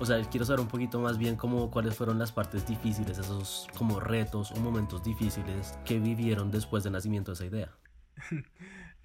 O 0.00 0.06
sea, 0.06 0.20
quiero 0.28 0.44
saber 0.44 0.60
un 0.60 0.68
poquito 0.68 1.00
más 1.00 1.18
bien 1.18 1.36
como 1.36 1.70
cuáles 1.70 1.96
fueron 1.96 2.18
las 2.18 2.32
partes 2.32 2.66
difíciles, 2.66 3.16
esos 3.18 3.68
como 3.76 4.00
retos 4.00 4.50
o 4.52 4.56
momentos 4.56 5.04
difíciles 5.04 5.78
que 5.84 5.98
vivieron 5.98 6.50
después 6.50 6.82
del 6.84 6.92
nacimiento 6.92 7.30
de 7.30 7.34
esa 7.34 7.46
idea. 7.46 7.72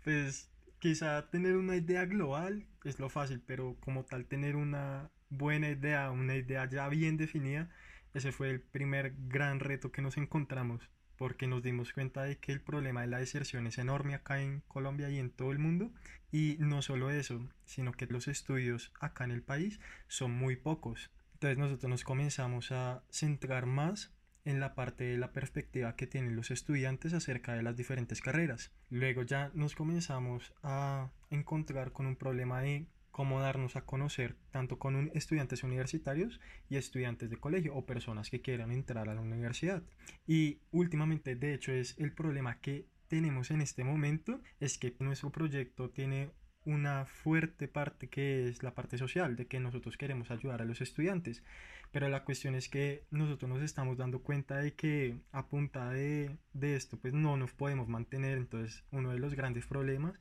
pues 0.04 0.50
quizá 0.80 1.30
tener 1.30 1.58
una 1.58 1.76
idea 1.76 2.06
global 2.06 2.66
es 2.84 3.00
lo 3.00 3.10
fácil, 3.10 3.42
pero 3.46 3.76
como 3.80 4.04
tal 4.04 4.26
tener 4.26 4.56
una 4.56 5.12
buena 5.30 5.70
idea, 5.70 6.12
una 6.12 6.36
idea 6.36 6.68
ya 6.68 6.90
bien 6.90 7.18
definida, 7.18 7.70
ese 8.14 8.32
fue 8.32 8.50
el 8.50 8.62
primer 8.62 9.14
gran 9.28 9.60
reto 9.60 9.92
que 9.92 10.02
nos 10.02 10.18
encontramos, 10.18 10.82
porque 11.20 11.48
nos 11.48 11.62
dimos 11.62 11.92
cuenta 11.92 12.24
de 12.24 12.38
que 12.38 12.54
el 12.54 12.62
problema 12.62 13.02
de 13.02 13.08
la 13.08 13.20
deserción 13.20 13.68
es 13.68 13.78
enorme 13.78 14.16
acá 14.16 14.42
en 14.42 14.62
Colombia 14.70 15.10
y 15.10 15.20
en 15.20 15.30
todo 15.30 15.52
el 15.52 15.60
mundo, 15.60 15.92
y 16.32 16.56
no 16.60 16.82
solo 16.82 17.12
eso, 17.12 17.46
sino 17.66 17.92
que 17.92 18.08
los 18.08 18.30
estudios 18.30 18.94
acá 19.02 19.26
en 19.26 19.32
el 19.32 19.44
país 19.44 19.82
son 20.08 20.32
muy 20.32 20.56
pocos. 20.56 21.12
Entonces 21.34 21.58
nosotros 21.58 21.90
nos 21.90 22.06
comenzamos 22.06 22.72
a 22.72 23.04
centrar 23.10 23.66
más 23.66 24.14
en 24.46 24.62
la 24.62 24.76
parte 24.76 25.04
de 25.04 25.18
la 25.18 25.34
perspectiva 25.34 25.98
que 25.98 26.08
tienen 26.08 26.38
los 26.38 26.52
estudiantes 26.52 27.14
acerca 27.14 27.54
de 27.54 27.64
las 27.64 27.76
diferentes 27.76 28.22
carreras. 28.22 28.72
Luego 28.90 29.24
ya 29.24 29.52
nos 29.54 29.76
comenzamos 29.76 30.54
a 30.64 31.12
encontrar 31.30 31.92
con 31.92 32.06
un 32.06 32.16
problema 32.16 32.62
de 32.62 32.88
cómo 33.20 33.42
darnos 33.42 33.76
a 33.76 33.82
conocer 33.82 34.38
tanto 34.50 34.80
con 34.80 35.12
estudiantes 35.14 35.64
universitarios 35.64 36.40
y 36.70 36.78
estudiantes 36.78 37.30
de 37.30 37.36
colegio 37.36 37.76
o 37.76 37.86
personas 37.86 38.30
que 38.30 38.40
quieran 38.40 38.72
entrar 38.72 39.10
a 39.10 39.14
la 39.14 39.20
universidad. 39.20 39.84
Y 40.26 40.60
últimamente, 40.72 41.36
de 41.36 41.54
hecho, 41.54 41.74
es 41.74 42.00
el 42.00 42.14
problema 42.14 42.62
que 42.62 42.88
tenemos 43.10 43.52
en 43.52 43.60
este 43.60 43.84
momento, 43.84 44.40
es 44.62 44.78
que 44.78 44.96
nuestro 45.00 45.34
proyecto 45.34 45.90
tiene 45.90 46.32
una 46.64 47.06
fuerte 47.08 47.68
parte 47.68 48.08
que 48.08 48.48
es 48.48 48.64
la 48.64 48.74
parte 48.74 48.98
social, 48.98 49.36
de 49.36 49.48
que 49.48 49.60
nosotros 49.60 49.98
queremos 49.98 50.32
ayudar 50.32 50.62
a 50.62 50.66
los 50.66 50.80
estudiantes. 50.80 51.44
Pero 51.92 52.08
la 52.08 52.24
cuestión 52.24 52.56
es 52.56 52.70
que 52.70 53.04
nosotros 53.12 53.50
nos 53.50 53.62
estamos 53.62 53.98
dando 53.98 54.24
cuenta 54.24 54.60
de 54.60 54.76
que 54.76 55.18
a 55.34 55.46
punta 55.46 55.90
de, 55.90 56.38
de 56.54 56.78
esto 56.78 56.98
pues 56.98 57.14
no 57.14 57.36
nos 57.36 57.52
podemos 57.52 57.90
mantener. 57.90 58.38
Entonces 58.38 58.86
uno 58.92 59.12
de 59.12 59.20
los 59.20 59.34
grandes 59.34 59.66
problemas 59.66 60.18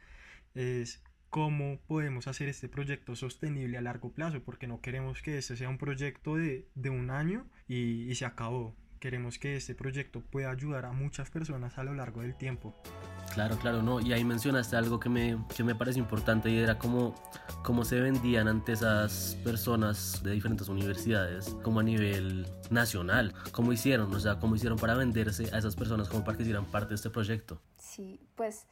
es 0.56 1.00
cómo 1.30 1.78
podemos 1.86 2.26
hacer 2.26 2.48
este 2.48 2.68
proyecto 2.68 3.14
sostenible 3.14 3.78
a 3.78 3.82
largo 3.82 4.12
plazo, 4.12 4.42
porque 4.42 4.66
no 4.66 4.80
queremos 4.80 5.22
que 5.22 5.38
este 5.38 5.56
sea 5.56 5.68
un 5.68 5.78
proyecto 5.78 6.36
de, 6.36 6.66
de 6.74 6.90
un 6.90 7.10
año 7.10 7.46
y, 7.66 8.10
y, 8.10 8.14
se 8.14 8.24
acabó. 8.24 8.74
Queremos 9.00 9.38
que 9.38 9.56
este 9.56 9.74
proyecto 9.74 10.22
pueda 10.22 10.50
ayudar 10.50 10.84
a 10.84 10.92
muchas 10.92 11.30
personas 11.30 11.78
a 11.78 11.84
lo 11.84 11.94
largo 11.94 12.22
del 12.22 12.34
tiempo. 12.34 12.74
Claro, 13.32 13.56
claro, 13.58 13.82
no. 13.82 14.00
Y 14.00 14.12
ahí 14.12 14.24
mencionaste 14.24 14.74
algo 14.74 14.98
que 14.98 15.08
me, 15.08 15.38
que 15.54 15.62
me 15.62 15.74
parece 15.74 16.00
importante 16.00 16.50
y 16.50 16.58
era 16.58 16.78
cómo, 16.78 17.14
cómo 17.62 17.84
se 17.84 18.00
vendían 18.00 18.48
ante 18.48 18.72
esas 18.72 19.36
personas 19.44 20.20
de 20.24 20.32
diferentes 20.32 20.68
universidades, 20.68 21.56
como 21.62 21.78
a 21.78 21.84
nivel 21.84 22.48
nacional. 22.70 23.34
¿Cómo 23.52 23.72
hicieron? 23.72 24.12
O 24.12 24.18
sea, 24.18 24.40
¿cómo 24.40 24.56
hicieron 24.56 24.78
para 24.78 24.94
venderse 24.94 25.54
a 25.54 25.58
esas 25.58 25.76
personas 25.76 26.08
como 26.08 26.24
para 26.24 26.36
que 26.36 26.42
hicieran 26.42 26.64
parte 26.64 26.88
de 26.90 26.94
este 26.96 27.10
proyecto? 27.10 27.60
Sí, 27.78 28.20
pues 28.34 28.66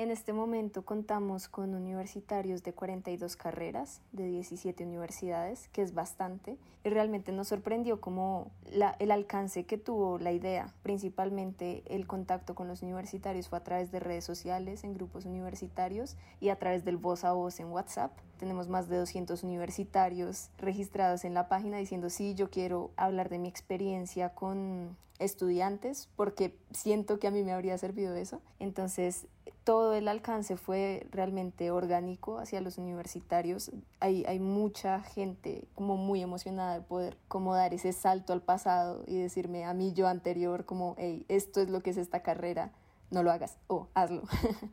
en 0.00 0.10
este 0.10 0.32
momento 0.32 0.82
contamos 0.82 1.46
con 1.48 1.74
universitarios 1.74 2.62
de 2.62 2.72
42 2.72 3.36
carreras, 3.36 4.00
de 4.12 4.24
17 4.24 4.82
universidades, 4.82 5.68
que 5.74 5.82
es 5.82 5.92
bastante, 5.92 6.56
y 6.84 6.88
realmente 6.88 7.32
nos 7.32 7.48
sorprendió 7.48 8.00
como 8.00 8.50
la, 8.72 8.96
el 8.98 9.10
alcance 9.10 9.64
que 9.64 9.76
tuvo 9.76 10.18
la 10.18 10.32
idea. 10.32 10.72
Principalmente 10.82 11.82
el 11.84 12.06
contacto 12.06 12.54
con 12.54 12.66
los 12.66 12.80
universitarios 12.80 13.50
fue 13.50 13.58
a 13.58 13.62
través 13.62 13.92
de 13.92 14.00
redes 14.00 14.24
sociales, 14.24 14.84
en 14.84 14.94
grupos 14.94 15.26
universitarios 15.26 16.16
y 16.40 16.48
a 16.48 16.58
través 16.58 16.82
del 16.86 16.96
voz 16.96 17.24
a 17.24 17.32
voz 17.32 17.60
en 17.60 17.66
WhatsApp. 17.66 18.10
Tenemos 18.38 18.68
más 18.68 18.88
de 18.88 18.96
200 18.96 19.42
universitarios 19.42 20.48
registrados 20.56 21.26
en 21.26 21.34
la 21.34 21.46
página 21.48 21.76
diciendo, 21.76 22.08
sí, 22.08 22.34
yo 22.34 22.48
quiero 22.48 22.90
hablar 22.96 23.28
de 23.28 23.38
mi 23.38 23.48
experiencia 23.48 24.30
con 24.30 24.96
estudiantes 25.20 26.08
porque 26.16 26.56
siento 26.72 27.18
que 27.18 27.28
a 27.28 27.30
mí 27.30 27.44
me 27.44 27.52
habría 27.52 27.78
servido 27.78 28.16
eso. 28.16 28.40
Entonces, 28.58 29.26
todo 29.64 29.94
el 29.94 30.08
alcance 30.08 30.56
fue 30.56 31.06
realmente 31.10 31.70
orgánico 31.70 32.38
hacia 32.38 32.60
los 32.60 32.78
universitarios. 32.78 33.70
Hay, 34.00 34.24
hay 34.24 34.38
mucha 34.38 35.00
gente 35.00 35.68
como 35.74 35.96
muy 35.96 36.22
emocionada 36.22 36.74
de 36.74 36.80
poder 36.80 37.18
como 37.28 37.54
dar 37.54 37.74
ese 37.74 37.92
salto 37.92 38.32
al 38.32 38.42
pasado 38.42 39.04
y 39.06 39.18
decirme 39.18 39.64
a 39.64 39.74
mí 39.74 39.92
yo 39.92 40.08
anterior 40.08 40.64
como, 40.64 40.94
hey, 40.98 41.24
esto 41.28 41.60
es 41.60 41.68
lo 41.68 41.82
que 41.82 41.90
es 41.90 41.96
esta 41.96 42.22
carrera, 42.22 42.72
no 43.10 43.22
lo 43.22 43.30
hagas 43.30 43.58
o 43.66 43.88
hazlo. 43.94 44.22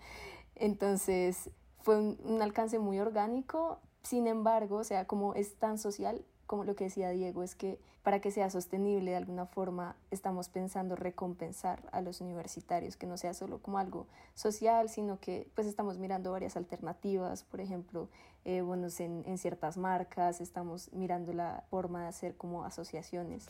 Entonces 0.56 1.50
fue 1.82 1.98
un, 1.98 2.18
un 2.24 2.42
alcance 2.42 2.80
muy 2.80 3.00
orgánico, 3.00 3.80
sin 4.04 4.28
embargo, 4.28 4.78
o 4.78 4.84
sea, 4.84 5.06
como 5.06 5.34
es 5.34 5.56
tan 5.56 5.78
social, 5.78 6.24
como 6.48 6.64
lo 6.64 6.76
que 6.76 6.86
decía 6.86 7.10
Diego, 7.10 7.44
es 7.44 7.56
que 7.56 7.80
para 8.04 8.22
que 8.22 8.32
sea 8.32 8.50
sostenible 8.50 9.12
de 9.12 9.18
alguna 9.18 9.46
forma 9.46 9.98
estamos 10.12 10.48
pensando 10.48 10.96
recompensar 10.96 11.84
a 11.92 12.00
los 12.00 12.22
universitarios, 12.22 12.96
que 12.96 13.06
no 13.06 13.18
sea 13.18 13.34
solo 13.34 13.60
como 13.60 13.80
algo 13.80 14.08
social, 14.34 14.90
sino 14.90 15.20
que 15.20 15.50
pues 15.56 15.68
estamos 15.68 15.98
mirando 15.98 16.32
varias 16.32 16.56
alternativas, 16.56 17.44
por 17.44 17.60
ejemplo, 17.60 18.08
eh, 18.46 18.62
bonos 18.62 19.02
en, 19.02 19.26
en, 19.28 19.38
ciertas 19.38 19.76
marcas, 19.76 20.40
estamos 20.40 20.90
mirando 20.94 21.34
la 21.34 21.66
forma 21.70 22.04
de 22.04 22.08
hacer 22.08 22.38
como 22.38 22.64
asociaciones. 22.64 23.50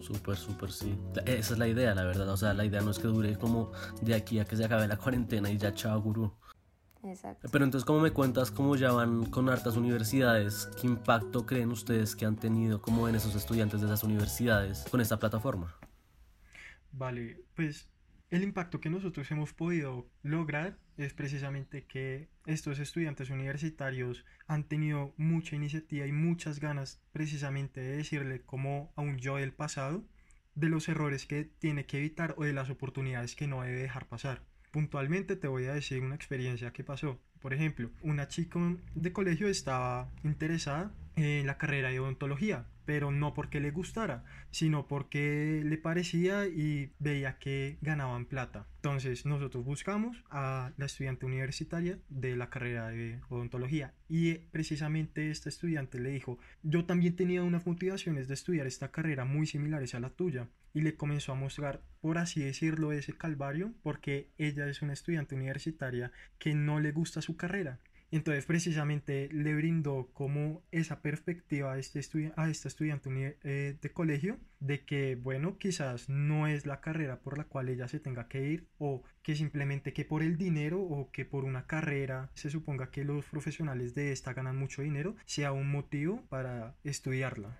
Súper, 0.00 0.38
súper, 0.38 0.72
sí. 0.72 0.98
Esa 1.26 1.52
es 1.52 1.58
la 1.58 1.68
idea, 1.68 1.94
la 1.94 2.04
verdad. 2.04 2.30
O 2.30 2.36
sea, 2.38 2.54
la 2.54 2.64
idea 2.64 2.80
no 2.80 2.92
es 2.92 2.98
que 2.98 3.08
dure 3.08 3.36
como 3.36 3.72
de 4.00 4.14
aquí 4.14 4.40
a 4.40 4.46
que 4.46 4.56
se 4.56 4.64
acabe 4.64 4.88
la 4.88 4.96
cuarentena 4.96 5.50
y 5.50 5.58
ya 5.58 5.74
chao, 5.74 6.00
gurú. 6.00 6.32
Exacto. 7.10 7.48
Pero 7.50 7.64
entonces, 7.64 7.84
¿cómo 7.84 8.00
me 8.00 8.10
cuentas 8.10 8.50
cómo 8.50 8.76
ya 8.76 8.92
van 8.92 9.26
con 9.26 9.48
hartas 9.48 9.76
universidades? 9.76 10.68
¿Qué 10.80 10.86
impacto 10.86 11.46
creen 11.46 11.70
ustedes 11.70 12.14
que 12.14 12.26
han 12.26 12.36
tenido 12.36 12.82
como 12.82 13.08
en 13.08 13.14
esos 13.14 13.34
estudiantes 13.34 13.80
de 13.80 13.86
esas 13.86 14.04
universidades 14.04 14.84
con 14.90 15.00
esta 15.00 15.18
plataforma? 15.18 15.74
Vale, 16.92 17.44
pues 17.54 17.88
el 18.30 18.42
impacto 18.42 18.80
que 18.80 18.90
nosotros 18.90 19.30
hemos 19.30 19.52
podido 19.54 20.06
lograr 20.22 20.78
es 20.98 21.14
precisamente 21.14 21.86
que 21.86 22.28
estos 22.44 22.78
estudiantes 22.78 23.30
universitarios 23.30 24.24
han 24.46 24.64
tenido 24.64 25.14
mucha 25.16 25.56
iniciativa 25.56 26.06
y 26.06 26.12
muchas 26.12 26.60
ganas 26.60 27.00
precisamente 27.12 27.80
de 27.80 27.96
decirle 27.98 28.42
como 28.42 28.92
a 28.96 29.02
un 29.02 29.18
yo 29.18 29.36
del 29.36 29.52
pasado 29.52 30.04
de 30.54 30.68
los 30.68 30.88
errores 30.88 31.24
que 31.24 31.44
tiene 31.44 31.86
que 31.86 31.98
evitar 31.98 32.34
o 32.36 32.44
de 32.44 32.52
las 32.52 32.68
oportunidades 32.68 33.36
que 33.36 33.46
no 33.46 33.62
debe 33.62 33.80
dejar 33.80 34.06
pasar. 34.08 34.42
Puntualmente 34.70 35.36
te 35.36 35.48
voy 35.48 35.64
a 35.64 35.74
decir 35.74 36.02
una 36.02 36.14
experiencia 36.14 36.72
que 36.72 36.84
pasó. 36.84 37.18
Por 37.40 37.54
ejemplo, 37.54 37.90
una 38.02 38.28
chica 38.28 38.60
de 38.94 39.12
colegio 39.12 39.48
estaba 39.48 40.10
interesada 40.24 40.92
en 41.16 41.46
la 41.46 41.58
carrera 41.58 41.90
de 41.90 42.00
odontología, 42.00 42.66
pero 42.84 43.10
no 43.10 43.34
porque 43.34 43.60
le 43.60 43.70
gustara, 43.70 44.24
sino 44.50 44.86
porque 44.86 45.62
le 45.64 45.78
parecía 45.78 46.46
y 46.46 46.92
veía 46.98 47.38
que 47.38 47.76
ganaban 47.80 48.24
plata. 48.24 48.66
Entonces 48.76 49.26
nosotros 49.26 49.64
buscamos 49.64 50.24
a 50.30 50.72
la 50.76 50.86
estudiante 50.86 51.26
universitaria 51.26 51.98
de 52.08 52.36
la 52.36 52.50
carrera 52.50 52.88
de 52.88 53.20
odontología 53.28 53.94
y 54.08 54.34
precisamente 54.34 55.30
esta 55.30 55.48
estudiante 55.48 55.98
le 56.00 56.10
dijo, 56.10 56.38
yo 56.62 56.84
también 56.84 57.16
tenía 57.16 57.42
unas 57.42 57.66
motivaciones 57.66 58.28
de 58.28 58.34
estudiar 58.34 58.66
esta 58.66 58.90
carrera 58.90 59.24
muy 59.24 59.46
similares 59.46 59.94
a 59.94 60.00
la 60.00 60.10
tuya 60.10 60.48
y 60.78 60.80
le 60.80 60.94
comenzó 60.94 61.32
a 61.32 61.34
mostrar, 61.34 61.82
por 62.00 62.18
así 62.18 62.40
decirlo, 62.40 62.92
ese 62.92 63.12
calvario 63.12 63.74
porque 63.82 64.30
ella 64.38 64.68
es 64.68 64.80
una 64.80 64.92
estudiante 64.92 65.34
universitaria 65.34 66.12
que 66.38 66.54
no 66.54 66.78
le 66.78 66.92
gusta 66.92 67.20
su 67.20 67.36
carrera 67.36 67.80
entonces 68.10 68.46
precisamente 68.46 69.28
le 69.32 69.54
brindó 69.54 70.08
como 70.14 70.62
esa 70.70 71.02
perspectiva 71.02 71.74
a, 71.74 71.78
este 71.78 72.00
esta 72.00 72.68
estudiante 72.68 73.36
eh, 73.44 73.76
de 73.80 73.92
colegio 73.92 74.38
de 74.60 74.84
que, 74.84 75.16
bueno, 75.16 75.58
quizás 75.58 76.08
no 76.08 76.46
es 76.46 76.64
la 76.64 76.80
carrera 76.80 77.20
por 77.20 77.36
la 77.36 77.44
cual 77.44 77.68
ella 77.68 77.86
se 77.86 78.00
tenga 78.00 78.28
que 78.28 78.48
ir 78.48 78.66
o 78.78 79.02
que 79.22 79.36
simplemente 79.36 79.92
que 79.92 80.06
por 80.06 80.22
el 80.22 80.38
dinero 80.38 80.80
o 80.80 81.10
que 81.10 81.26
por 81.26 81.44
una 81.44 81.66
carrera 81.66 82.30
se 82.34 82.50
suponga 82.50 82.90
que 82.90 83.04
los 83.04 83.26
profesionales 83.26 83.94
de 83.94 84.12
esta 84.12 84.32
ganan 84.32 84.56
mucho 84.56 84.82
dinero 84.82 85.14
sea 85.26 85.52
un 85.52 85.70
motivo 85.70 86.24
para 86.30 86.76
estudiarla. 86.84 87.58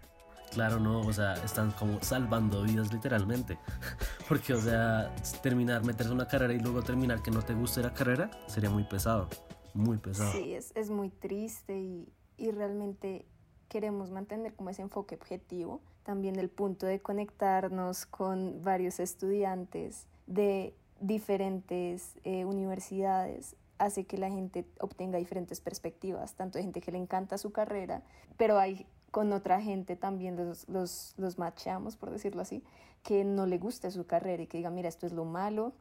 Claro, 0.53 0.81
no, 0.81 1.01
o 1.01 1.13
sea, 1.13 1.35
están 1.35 1.73
como 1.73 2.03
salvando 2.03 2.63
vidas 2.63 2.93
literalmente. 2.93 3.59
Porque, 4.29 4.55
o 4.55 4.61
sea, 4.61 5.15
terminar, 5.43 5.85
meterse 5.85 6.13
una 6.13 6.27
carrera 6.27 6.55
y 6.55 6.61
luego 6.61 6.83
terminar 6.83 7.23
que 7.23 7.31
no 7.31 7.43
te 7.43 7.55
guste 7.55 7.83
la 7.83 7.93
carrera 7.93 8.31
sería 8.47 8.71
muy 8.71 8.85
pesado 8.85 9.29
muy 9.75 9.99
pesado. 9.99 10.33
Sí, 10.33 10.55
es, 10.55 10.73
es 10.75 10.91
muy 10.91 11.11
triste 11.11 11.79
y, 11.79 12.09
y, 12.37 12.51
realmente 12.51 13.25
queremos 13.69 14.11
mantener 14.11 14.55
como 14.55 14.71
ese 14.71 14.83
enfoque 14.83 15.15
objetivo. 15.15 15.81
También 16.03 16.37
el 16.37 16.49
punto 16.49 16.87
de 16.87 17.01
conectarnos 17.01 18.07
con 18.07 18.63
varios 18.63 18.99
estudiantes 18.99 20.07
de 20.27 20.75
diferentes 21.01 22.15
eh, 22.25 22.45
universidades 22.45 23.57
hace 23.79 24.05
que 24.05 24.19
la 24.19 24.31
gente 24.31 24.67
obtenga 24.81 25.19
diferentes 25.19 25.61
perspectivas, 25.61 26.35
tanto 26.35 26.59
de 26.59 26.65
gente 26.65 26.81
que 26.81 26.91
le 26.91 26.99
encanta 26.99 27.39
su 27.39 27.53
carrera, 27.53 28.03
pero 28.37 28.59
hay 28.59 28.87
con 29.19 29.33
otra 29.33 29.61
gente 29.61 29.97
también 29.97 30.37
los, 30.37 30.69
los, 30.69 31.15
los 31.17 31.39
machamos, 31.39 31.97
por 31.97 32.13
decirlo 32.13 32.41
así, 32.41 32.63
que 33.03 33.25
no 33.25 33.47
le 33.47 33.59
guste 33.59 33.91
su 33.91 34.07
carrera 34.07 34.45
y 34.45 34.47
que 34.47 34.59
diga, 34.59 34.71
mira, 34.71 34.89
esto 34.89 35.07
es 35.09 35.13
lo 35.13 35.25
malo, 35.25 35.73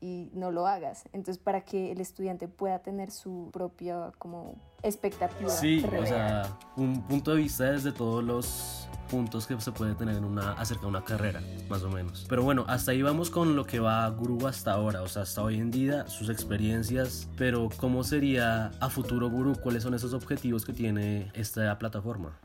y 0.00 0.28
no 0.32 0.50
lo 0.50 0.66
hagas. 0.66 1.04
Entonces, 1.12 1.38
para 1.38 1.60
que 1.60 1.92
el 1.92 2.00
estudiante 2.00 2.48
pueda 2.48 2.80
tener 2.80 3.12
su 3.12 3.48
propia 3.52 4.10
como 4.18 4.56
expectativa. 4.82 5.50
Sí, 5.50 5.84
o 5.84 6.04
sea, 6.04 6.58
un 6.76 7.00
punto 7.02 7.30
de 7.30 7.36
vista 7.42 7.70
desde 7.70 7.92
todos 7.92 8.24
los 8.24 8.88
puntos 9.08 9.46
que 9.46 9.60
se 9.60 9.70
puede 9.70 9.94
tener 9.94 10.16
en 10.16 10.24
una, 10.24 10.54
acerca 10.54 10.82
de 10.82 10.88
una 10.88 11.04
carrera, 11.04 11.40
más 11.68 11.84
o 11.84 11.90
menos. 11.90 12.26
Pero 12.28 12.42
bueno, 12.42 12.64
hasta 12.66 12.90
ahí 12.90 13.02
vamos 13.02 13.30
con 13.30 13.54
lo 13.54 13.66
que 13.66 13.78
va 13.78 14.08
Guru 14.08 14.48
hasta 14.48 14.72
ahora, 14.72 15.02
o 15.02 15.06
sea, 15.06 15.22
hasta 15.22 15.44
hoy 15.44 15.58
en 15.58 15.70
día, 15.70 16.08
sus 16.08 16.28
experiencias, 16.28 17.28
pero 17.38 17.68
¿cómo 17.76 18.02
sería 18.02 18.72
a 18.80 18.90
futuro 18.90 19.30
Guru? 19.30 19.54
¿Cuáles 19.62 19.84
son 19.84 19.94
esos 19.94 20.12
objetivos 20.12 20.64
que 20.64 20.72
tiene 20.72 21.30
esta 21.34 21.78
plataforma? 21.78 22.36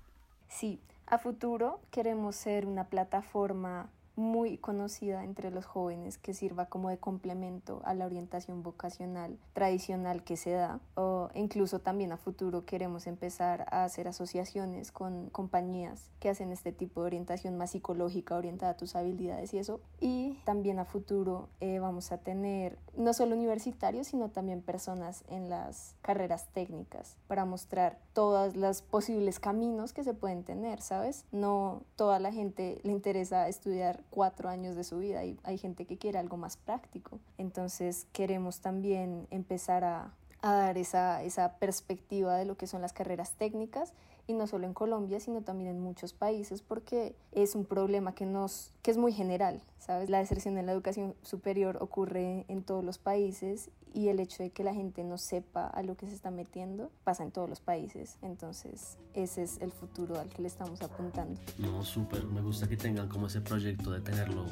Sí, 0.57 0.79
a 1.05 1.17
futuro 1.17 1.81
queremos 1.91 2.33
ser 2.37 2.65
una 2.65 2.85
plataforma 2.85 3.89
muy 4.15 4.57
conocida 4.57 5.23
entre 5.23 5.51
los 5.51 5.65
jóvenes 5.65 6.17
que 6.17 6.33
sirva 6.33 6.67
como 6.67 6.89
de 6.89 6.97
complemento 6.97 7.81
a 7.83 7.93
la 7.93 8.05
orientación 8.05 8.63
vocacional 8.63 9.37
tradicional 9.53 10.23
que 10.23 10.37
se 10.37 10.51
da 10.51 10.79
o 10.95 11.29
incluso 11.33 11.79
también 11.79 12.11
a 12.11 12.17
futuro 12.17 12.65
queremos 12.65 13.07
empezar 13.07 13.65
a 13.71 13.83
hacer 13.83 14.07
asociaciones 14.07 14.91
con 14.91 15.29
compañías 15.29 16.09
que 16.19 16.29
hacen 16.29 16.51
este 16.51 16.71
tipo 16.71 17.01
de 17.01 17.07
orientación 17.07 17.57
más 17.57 17.71
psicológica 17.71 18.35
orientada 18.35 18.73
a 18.73 18.77
tus 18.77 18.95
habilidades 18.95 19.53
y 19.53 19.57
eso. 19.57 19.81
Y 19.99 20.39
también 20.45 20.79
a 20.79 20.85
futuro 20.85 21.49
eh, 21.59 21.79
vamos 21.79 22.11
a 22.11 22.17
tener 22.17 22.77
no 22.95 23.13
solo 23.13 23.35
universitarios 23.35 24.07
sino 24.07 24.29
también 24.29 24.61
personas 24.61 25.23
en 25.27 25.49
las 25.49 25.95
carreras 26.01 26.47
técnicas 26.53 27.17
para 27.27 27.45
mostrar 27.45 27.99
todos 28.13 28.55
los 28.55 28.81
posibles 28.81 29.39
caminos 29.39 29.93
que 29.93 30.03
se 30.03 30.13
pueden 30.13 30.43
tener 30.43 30.81
sabes 30.81 31.25
no 31.31 31.83
toda 31.95 32.19
la 32.19 32.31
gente 32.31 32.79
le 32.83 32.91
interesa 32.91 33.47
estudiar 33.49 34.03
cuatro 34.15 34.47
años 34.47 34.77
de 34.77 34.85
su 34.85 34.97
vida 34.97 35.25
y 35.25 35.37
hay 35.43 35.57
gente 35.57 35.85
que 35.85 35.97
quiere 35.97 36.17
algo 36.17 36.37
más 36.37 36.55
práctico. 36.55 37.19
Entonces 37.37 38.07
queremos 38.13 38.61
también 38.61 39.27
empezar 39.29 39.83
a, 39.83 40.13
a 40.41 40.53
dar 40.53 40.77
esa, 40.77 41.21
esa 41.21 41.57
perspectiva 41.57 42.37
de 42.37 42.45
lo 42.45 42.55
que 42.55 42.65
son 42.65 42.81
las 42.81 42.93
carreras 42.93 43.33
técnicas 43.33 43.93
y 44.25 44.33
no 44.33 44.47
solo 44.47 44.65
en 44.65 44.73
Colombia, 44.73 45.19
sino 45.19 45.41
también 45.41 45.69
en 45.69 45.79
muchos 45.81 46.13
países, 46.13 46.61
porque 46.61 47.13
es 47.33 47.55
un 47.55 47.65
problema 47.65 48.15
que, 48.15 48.25
nos, 48.25 48.71
que 48.81 48.89
es 48.91 48.97
muy 48.97 49.11
general, 49.11 49.61
¿sabes? 49.79 50.09
La 50.09 50.19
deserción 50.19 50.57
en 50.57 50.65
la 50.65 50.71
educación 50.71 51.13
superior 51.21 51.77
ocurre 51.81 52.45
en 52.47 52.63
todos 52.63 52.83
los 52.83 52.97
países 52.97 53.69
y 53.95 54.09
el 54.09 54.19
hecho 54.19 54.43
de 54.43 54.49
que 54.49 54.63
la 54.63 54.73
gente 54.73 55.03
no 55.05 55.17
sepa 55.17 55.67
a 55.67 55.81
lo 55.81 55.95
que 55.95 56.05
se 56.07 56.13
está 56.13 56.29
metiendo 56.29 56.91
pasa 57.05 57.23
en 57.23 57.31
todos 57.31 57.49
los 57.49 57.61
países. 57.61 58.17
Entonces, 58.21 58.97
ese 59.13 59.43
es 59.43 59.61
el 59.61 59.71
futuro 59.71 60.19
al 60.19 60.27
que 60.27 60.41
le 60.41 60.49
estamos 60.49 60.81
apuntando. 60.81 61.39
No, 61.57 61.81
súper, 61.83 62.25
me 62.25 62.41
gusta 62.41 62.67
que 62.67 62.75
tengan 62.75 63.07
como 63.07 63.27
ese 63.27 63.39
proyecto 63.39 63.91
de 63.91 64.01
tenerlo 64.01 64.45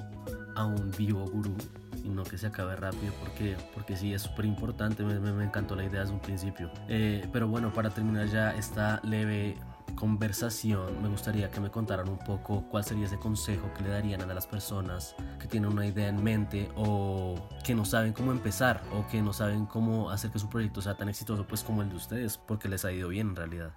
a 0.56 0.66
un 0.66 0.92
vivo 0.92 1.26
gurú 1.26 1.56
y 2.04 2.10
no 2.10 2.24
que 2.24 2.38
se 2.38 2.48
acabe 2.48 2.76
rápido 2.78 3.14
porque, 3.20 3.58
porque 3.74 3.98
sí, 3.98 4.14
es 4.14 4.22
súper 4.22 4.46
importante, 4.46 5.04
me, 5.04 5.20
me, 5.20 5.44
encantó 5.44 5.76
la 5.76 5.84
idea 5.84 6.02
desde 6.02 6.14
un 6.14 6.22
principio. 6.22 6.72
Eh, 6.88 7.28
pero 7.34 7.50
bueno, 7.50 7.74
para 7.74 7.90
terminar 7.90 8.28
ya 8.28 8.52
esta 8.52 9.02
leve 9.04 9.58
conversación, 9.96 11.02
me 11.02 11.10
gustaría 11.10 11.50
que 11.50 11.60
me 11.60 11.70
contaran 11.70 12.10
un 12.10 12.20
poco 12.20 12.68
cuál 12.70 12.84
sería 12.84 13.06
ese 13.06 13.18
consejo 13.18 13.72
que 13.74 13.84
le 13.84 13.90
darían 13.90 14.22
a 14.22 14.34
las 14.34 14.48
personas 14.48 15.16
que 15.40 15.48
tienen 15.48 15.72
una 15.72 15.86
idea 15.86 16.08
en 16.08 16.24
mente 16.24 16.70
o 16.76 17.50
que 17.64 17.76
no 17.76 17.86
saben 17.86 18.14
cómo 18.14 18.32
empezar 18.32 18.84
o 18.92 19.08
que 19.08 19.22
no 19.22 19.34
saben 19.34 19.66
cómo 19.66 20.10
hacer 20.10 20.32
que 20.32 20.40
su 20.40 20.50
proyecto 20.50 20.82
sea 20.82 20.96
tan 20.96 21.10
exitoso 21.10 21.46
pues 21.48 21.64
como 21.64 21.82
el 21.82 21.90
de 21.90 21.96
ustedes, 21.96 22.38
porque 22.38 22.70
les 22.70 22.86
ha 22.86 22.92
ido 22.92 23.10
bien 23.10 23.30
en 23.30 23.36
realidad. 23.36 23.74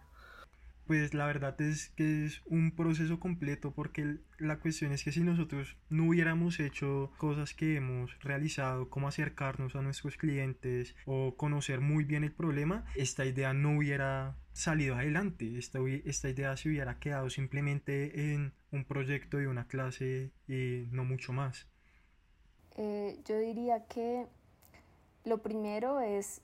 Pues 0.87 1.15
la 1.15 1.27
verdad 1.27 1.61
es 1.61 1.89
que 1.97 2.27
es 2.27 2.43
un 2.47 2.71
proceso 2.71 3.19
completo 3.19 3.73
porque 3.73 4.19
la 4.39 4.61
cuestión 4.61 4.93
es 4.93 5.03
que 5.03 5.11
si 5.11 5.21
nosotros 5.21 5.77
no 5.89 6.05
hubiéramos 6.05 6.61
hecho 6.61 7.11
cosas 7.19 7.55
que 7.55 7.75
hemos 7.75 8.17
realizado, 8.21 8.89
como 8.89 9.09
acercarnos 9.09 9.75
a 9.75 9.83
nuestros 9.83 10.17
clientes 10.17 10.95
o 11.05 11.37
conocer 11.37 11.81
muy 11.81 12.05
bien 12.05 12.23
el 12.23 12.31
problema, 12.31 12.85
esta 12.95 13.25
idea 13.25 13.53
no 13.53 13.79
hubiera 13.79 14.37
salido 14.57 14.97
adelante, 14.97 15.59
esta, 15.59 15.79
esta 16.05 16.29
idea 16.29 16.57
se 16.57 16.71
hubiera 16.71 16.99
quedado 16.99 17.29
simplemente 17.29 18.33
en 18.33 18.55
un 18.73 18.85
proyecto 18.85 19.37
de 19.37 19.49
una 19.49 19.67
clase 19.67 20.31
y 20.49 20.87
no 20.91 21.05
mucho 21.05 21.33
más. 21.33 21.67
Eh, 22.77 23.19
yo 23.27 23.39
diría 23.39 23.87
que 23.87 24.27
lo 25.25 25.39
primero 25.43 26.01
es 26.01 26.41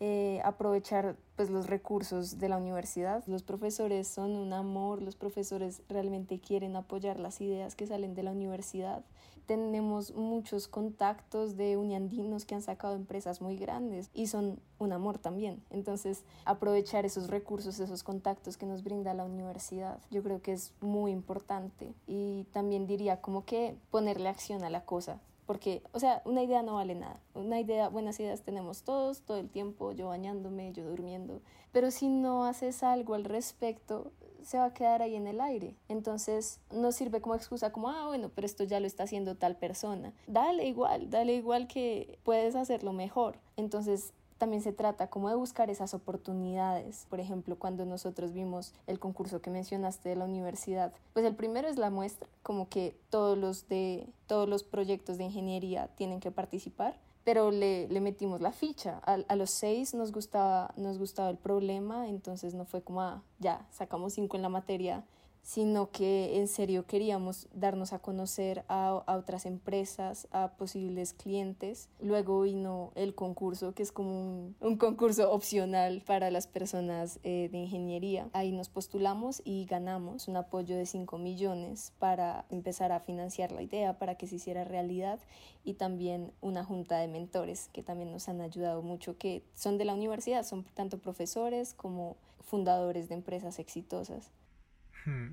eh, 0.00 0.40
aprovechar 0.44 1.16
pues, 1.36 1.50
los 1.50 1.66
recursos 1.66 2.38
de 2.38 2.48
la 2.48 2.56
universidad. 2.56 3.24
Los 3.26 3.42
profesores 3.42 4.08
son 4.08 4.36
un 4.36 4.52
amor, 4.52 5.02
los 5.02 5.16
profesores 5.16 5.82
realmente 5.88 6.38
quieren 6.38 6.76
apoyar 6.76 7.18
las 7.18 7.40
ideas 7.40 7.74
que 7.74 7.86
salen 7.86 8.14
de 8.14 8.22
la 8.22 8.32
universidad 8.32 9.04
tenemos 9.46 10.14
muchos 10.14 10.68
contactos 10.68 11.56
de 11.56 11.76
uniandinos 11.76 12.44
que 12.44 12.54
han 12.54 12.62
sacado 12.62 12.96
empresas 12.96 13.40
muy 13.40 13.56
grandes 13.56 14.10
y 14.12 14.26
son 14.26 14.60
un 14.78 14.92
amor 14.92 15.18
también. 15.18 15.62
Entonces, 15.70 16.24
aprovechar 16.44 17.06
esos 17.06 17.28
recursos, 17.28 17.78
esos 17.78 18.02
contactos 18.02 18.56
que 18.56 18.66
nos 18.66 18.82
brinda 18.82 19.14
la 19.14 19.24
universidad, 19.24 20.00
yo 20.10 20.22
creo 20.22 20.42
que 20.42 20.52
es 20.52 20.74
muy 20.80 21.12
importante. 21.12 21.94
Y 22.06 22.44
también 22.52 22.86
diría 22.86 23.20
como 23.20 23.44
que 23.44 23.76
ponerle 23.90 24.28
acción 24.28 24.64
a 24.64 24.70
la 24.70 24.84
cosa. 24.84 25.20
Porque, 25.46 25.82
o 25.92 26.00
sea, 26.00 26.22
una 26.24 26.42
idea 26.42 26.62
no 26.62 26.74
vale 26.74 26.94
nada. 26.94 27.20
Una 27.34 27.60
idea, 27.60 27.88
buenas 27.88 28.18
ideas 28.18 28.42
tenemos 28.42 28.82
todos, 28.82 29.22
todo 29.22 29.38
el 29.38 29.48
tiempo, 29.48 29.92
yo 29.92 30.08
bañándome, 30.08 30.72
yo 30.72 30.84
durmiendo. 30.84 31.40
Pero 31.72 31.90
si 31.90 32.08
no 32.08 32.44
haces 32.44 32.82
algo 32.82 33.14
al 33.14 33.24
respecto, 33.24 34.10
se 34.42 34.58
va 34.58 34.66
a 34.66 34.74
quedar 34.74 35.02
ahí 35.02 35.14
en 35.16 35.26
el 35.26 35.40
aire. 35.40 35.74
Entonces 35.88 36.60
no 36.70 36.92
sirve 36.92 37.20
como 37.20 37.34
excusa 37.34 37.72
como, 37.72 37.88
ah, 37.88 38.06
bueno, 38.06 38.30
pero 38.34 38.46
esto 38.46 38.64
ya 38.64 38.80
lo 38.80 38.86
está 38.86 39.04
haciendo 39.04 39.36
tal 39.36 39.56
persona. 39.56 40.12
Dale 40.26 40.66
igual, 40.66 41.10
dale 41.10 41.34
igual 41.34 41.68
que 41.68 42.18
puedes 42.22 42.54
hacerlo 42.54 42.92
mejor. 42.92 43.38
Entonces 43.56 44.12
también 44.38 44.62
se 44.62 44.72
trata 44.72 45.08
como 45.08 45.28
de 45.28 45.34
buscar 45.34 45.70
esas 45.70 45.94
oportunidades. 45.94 47.06
Por 47.08 47.20
ejemplo, 47.20 47.58
cuando 47.58 47.84
nosotros 47.86 48.32
vimos 48.32 48.74
el 48.86 48.98
concurso 48.98 49.40
que 49.40 49.50
mencionaste 49.50 50.08
de 50.08 50.16
la 50.16 50.24
universidad, 50.24 50.92
pues 51.12 51.24
el 51.24 51.34
primero 51.34 51.68
es 51.68 51.76
la 51.76 51.90
muestra, 51.90 52.28
como 52.42 52.68
que 52.68 52.96
todos 53.10 53.36
los 53.36 53.68
de 53.68 54.08
todos 54.26 54.48
los 54.48 54.62
proyectos 54.62 55.18
de 55.18 55.24
ingeniería 55.24 55.88
tienen 55.96 56.20
que 56.20 56.30
participar 56.30 56.98
pero 57.24 57.50
le, 57.50 57.88
le 57.88 58.00
metimos 58.00 58.40
la 58.40 58.52
ficha. 58.52 59.00
A, 59.04 59.14
a, 59.26 59.34
los 59.34 59.50
seis 59.50 59.94
nos 59.94 60.12
gustaba, 60.12 60.72
nos 60.76 60.96
gustaba 60.96 61.28
el 61.28 61.36
problema, 61.36 62.08
entonces 62.08 62.54
no 62.54 62.66
fue 62.66 62.82
como, 62.82 63.00
ah, 63.02 63.20
ya, 63.40 63.66
sacamos 63.72 64.12
cinco 64.12 64.36
en 64.36 64.42
la 64.42 64.48
materia 64.48 65.04
sino 65.46 65.92
que 65.92 66.40
en 66.40 66.48
serio 66.48 66.86
queríamos 66.86 67.46
darnos 67.54 67.92
a 67.92 68.00
conocer 68.00 68.64
a, 68.66 68.88
a, 69.06 69.16
otras 69.16 69.46
empresas, 69.46 70.26
a 70.32 70.48
posibles 70.56 71.12
clientes. 71.12 71.88
Luego 72.00 72.40
vino 72.40 72.90
el 72.96 73.14
concurso, 73.14 73.72
que 73.72 73.84
es 73.84 73.92
como 73.92 74.10
un, 74.10 74.56
un 74.60 74.76
concurso 74.76 75.30
opcional 75.30 76.02
para 76.04 76.32
las 76.32 76.48
personas 76.48 77.20
eh, 77.22 77.48
de 77.52 77.58
ingeniería. 77.58 78.28
Ahí 78.32 78.50
nos 78.50 78.68
postulamos 78.68 79.40
y 79.44 79.66
ganamos 79.66 80.26
un 80.26 80.36
apoyo 80.36 80.76
de 80.76 80.84
5 80.84 81.16
millones 81.16 81.92
para 82.00 82.44
empezar 82.50 82.90
a 82.90 82.98
financiar 82.98 83.52
la 83.52 83.62
idea, 83.62 84.00
para 84.00 84.16
que 84.16 84.26
se 84.26 84.34
hiciera 84.34 84.64
realidad 84.64 85.20
y 85.62 85.74
también 85.74 86.32
una 86.40 86.64
junta 86.64 86.98
de 86.98 87.06
mentores 87.06 87.70
que 87.72 87.84
también 87.84 88.10
nos 88.10 88.28
han 88.28 88.40
ayudado 88.40 88.82
mucho, 88.82 89.16
que 89.16 89.44
son 89.54 89.78
de 89.78 89.84
la 89.84 89.94
universidad, 89.94 90.44
son 90.44 90.64
tanto 90.74 90.98
profesores 90.98 91.72
como 91.72 92.16
fundadores 92.40 93.08
de 93.08 93.14
empresas 93.14 93.60
exitosas. 93.60 94.32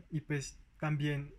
Y 0.10 0.22
pues 0.22 0.60
también, 0.80 1.34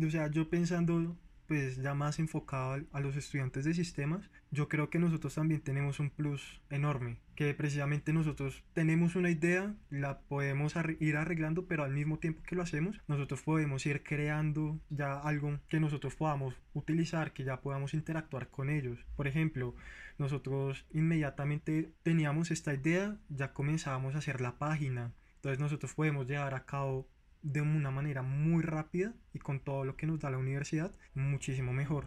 o 0.00 0.10
sea, 0.10 0.30
yo 0.30 0.48
pensando 0.48 1.16
pues 1.50 1.82
ya 1.82 1.94
más 1.94 2.20
enfocado 2.20 2.80
a 2.92 3.00
los 3.00 3.16
estudiantes 3.16 3.64
de 3.64 3.74
sistemas, 3.74 4.30
yo 4.52 4.68
creo 4.68 4.88
que 4.88 5.00
nosotros 5.00 5.34
también 5.34 5.60
tenemos 5.60 5.98
un 5.98 6.08
plus 6.10 6.60
enorme, 6.70 7.18
que 7.34 7.52
precisamente 7.54 8.12
nosotros 8.12 8.62
tenemos 8.72 9.16
una 9.16 9.30
idea, 9.30 9.74
la 9.90 10.20
podemos 10.20 10.76
ir 11.00 11.16
arreglando, 11.16 11.66
pero 11.66 11.82
al 11.82 11.92
mismo 11.92 12.20
tiempo 12.20 12.44
que 12.44 12.54
lo 12.54 12.62
hacemos, 12.62 13.00
nosotros 13.08 13.42
podemos 13.42 13.84
ir 13.84 14.04
creando 14.04 14.78
ya 14.90 15.18
algo 15.18 15.58
que 15.68 15.80
nosotros 15.80 16.14
podamos 16.14 16.54
utilizar, 16.72 17.32
que 17.32 17.42
ya 17.42 17.60
podamos 17.60 17.94
interactuar 17.94 18.46
con 18.46 18.70
ellos. 18.70 19.04
Por 19.16 19.26
ejemplo, 19.26 19.74
nosotros 20.18 20.86
inmediatamente 20.92 21.92
teníamos 22.04 22.52
esta 22.52 22.74
idea, 22.74 23.16
ya 23.28 23.52
comenzábamos 23.52 24.14
a 24.14 24.18
hacer 24.18 24.40
la 24.40 24.56
página, 24.56 25.12
entonces 25.34 25.58
nosotros 25.58 25.94
podemos 25.94 26.28
llevar 26.28 26.54
a 26.54 26.64
cabo 26.64 27.08
de 27.42 27.60
una 27.60 27.90
manera 27.90 28.22
muy 28.22 28.62
rápida 28.62 29.14
y 29.32 29.38
con 29.38 29.60
todo 29.60 29.84
lo 29.84 29.96
que 29.96 30.06
nos 30.06 30.20
da 30.20 30.30
la 30.30 30.38
universidad, 30.38 30.92
muchísimo 31.14 31.72
mejor. 31.72 32.06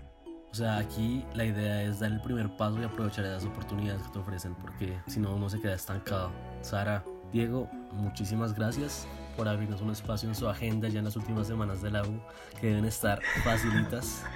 O 0.51 0.55
sea, 0.55 0.77
aquí 0.77 1.25
la 1.33 1.45
idea 1.45 1.81
es 1.83 1.99
dar 1.99 2.11
el 2.11 2.21
primer 2.21 2.55
paso 2.57 2.79
y 2.79 2.83
aprovechar 2.83 3.25
esas 3.25 3.45
oportunidades 3.45 4.03
que 4.03 4.09
te 4.13 4.19
ofrecen, 4.19 4.53
porque 4.55 4.95
si 5.07 5.19
no, 5.19 5.35
uno 5.35 5.49
se 5.49 5.59
queda 5.59 5.73
estancado. 5.73 6.31
Sara, 6.61 7.03
Diego, 7.31 7.67
muchísimas 7.91 8.53
gracias 8.53 9.07
por 9.35 9.47
abrirnos 9.47 9.81
un 9.81 9.91
espacio 9.91 10.29
en 10.29 10.35
su 10.35 10.47
agenda 10.47 10.87
ya 10.87 10.99
en 10.99 11.05
las 11.05 11.15
últimas 11.15 11.47
semanas 11.47 11.81
de 11.81 11.91
la 11.91 12.03
U, 12.03 12.21
que 12.59 12.67
deben 12.67 12.85
estar 12.85 13.21
facilitas. 13.43 14.23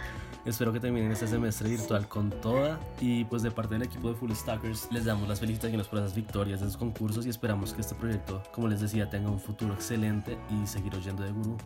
Espero 0.48 0.72
que 0.72 0.80
terminen 0.80 1.12
este 1.12 1.28
semestre 1.28 1.68
virtual 1.68 2.08
con 2.08 2.30
toda 2.30 2.80
y 3.02 3.26
pues 3.26 3.42
de 3.42 3.52
parte 3.52 3.74
del 3.74 3.84
equipo 3.84 4.08
de 4.08 4.16
Full 4.16 4.32
Stackers 4.32 4.88
les 4.94 5.04
damos 5.04 5.28
las 5.28 5.42
felicitaciones 5.42 5.88
por 5.88 6.00
esas 6.00 6.16
victorias 6.16 6.62
de 6.62 6.68
sus 6.68 6.78
concursos 6.78 7.26
y 7.26 7.30
esperamos 7.30 7.74
que 7.74 7.82
este 7.82 7.96
proyecto, 7.96 8.42
como 8.54 8.70
les 8.70 8.80
decía, 8.80 9.10
tenga 9.10 9.30
un 9.30 9.42
futuro 9.42 9.74
excelente 9.74 10.38
y 10.50 10.66
seguir 10.66 10.96
oyendo 10.96 11.24
de 11.24 11.32
Guru, 11.32 11.58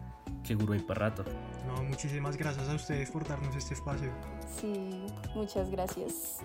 que 0.43 0.55
Guru 0.55 0.73
hay 0.73 0.79
para 0.79 1.09
rato. 1.09 1.23
No, 1.67 1.83
muchísimas 1.83 2.35
gracias 2.37 2.67
a 2.69 2.73
ustedes 2.73 3.11
por 3.11 3.27
darnos 3.27 3.55
este 3.55 3.75
espacio. 3.75 4.11
Sí, 4.59 5.05
muchas 5.35 5.69
gracias. 5.69 6.39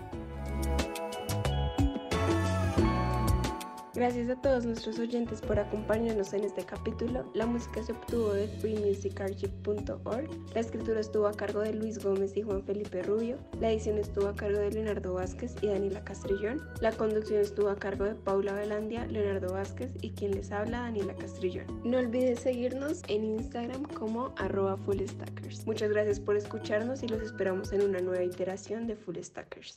Gracias 3.97 4.29
a 4.29 4.39
todos 4.39 4.63
nuestros 4.63 4.99
oyentes 4.99 5.41
por 5.41 5.57
acompañarnos 5.57 6.31
en 6.33 6.43
este 6.43 6.63
capítulo. 6.63 7.25
La 7.33 7.47
música 7.47 7.81
se 7.81 7.93
obtuvo 7.93 8.31
de 8.31 8.47
freemusicarchive.org. 8.47 10.29
La 10.53 10.59
escritura 10.59 10.99
estuvo 10.99 11.25
a 11.25 11.33
cargo 11.33 11.61
de 11.61 11.73
Luis 11.73 11.97
Gómez 12.03 12.37
y 12.37 12.43
Juan 12.43 12.63
Felipe 12.63 13.01
Rubio. 13.01 13.39
La 13.59 13.71
edición 13.71 13.97
estuvo 13.97 14.27
a 14.27 14.35
cargo 14.35 14.59
de 14.59 14.69
Leonardo 14.69 15.15
Vázquez 15.15 15.55
y 15.63 15.67
Daniela 15.69 16.03
Castrillón. 16.03 16.61
La 16.79 16.91
conducción 16.91 17.41
estuvo 17.41 17.69
a 17.69 17.75
cargo 17.75 18.03
de 18.05 18.13
Paula 18.13 18.53
Velandia, 18.53 19.07
Leonardo 19.07 19.51
Vázquez 19.51 19.91
y 20.03 20.11
quien 20.11 20.35
les 20.35 20.51
habla, 20.51 20.81
Daniela 20.81 21.15
Castrillón. 21.15 21.65
No 21.83 21.97
olvides 21.97 22.41
seguirnos 22.41 23.01
en 23.07 23.25
Instagram 23.25 23.81
como 23.95 24.35
arroba 24.37 24.77
fullstackers. 24.77 25.65
Muchas 25.65 25.89
gracias 25.89 26.19
por 26.19 26.37
escucharnos 26.37 27.01
y 27.01 27.07
los 27.07 27.23
esperamos 27.23 27.73
en 27.73 27.81
una 27.81 27.99
nueva 27.99 28.23
iteración 28.23 28.85
de 28.85 28.95
Full 28.95 29.17
Stackers. 29.23 29.75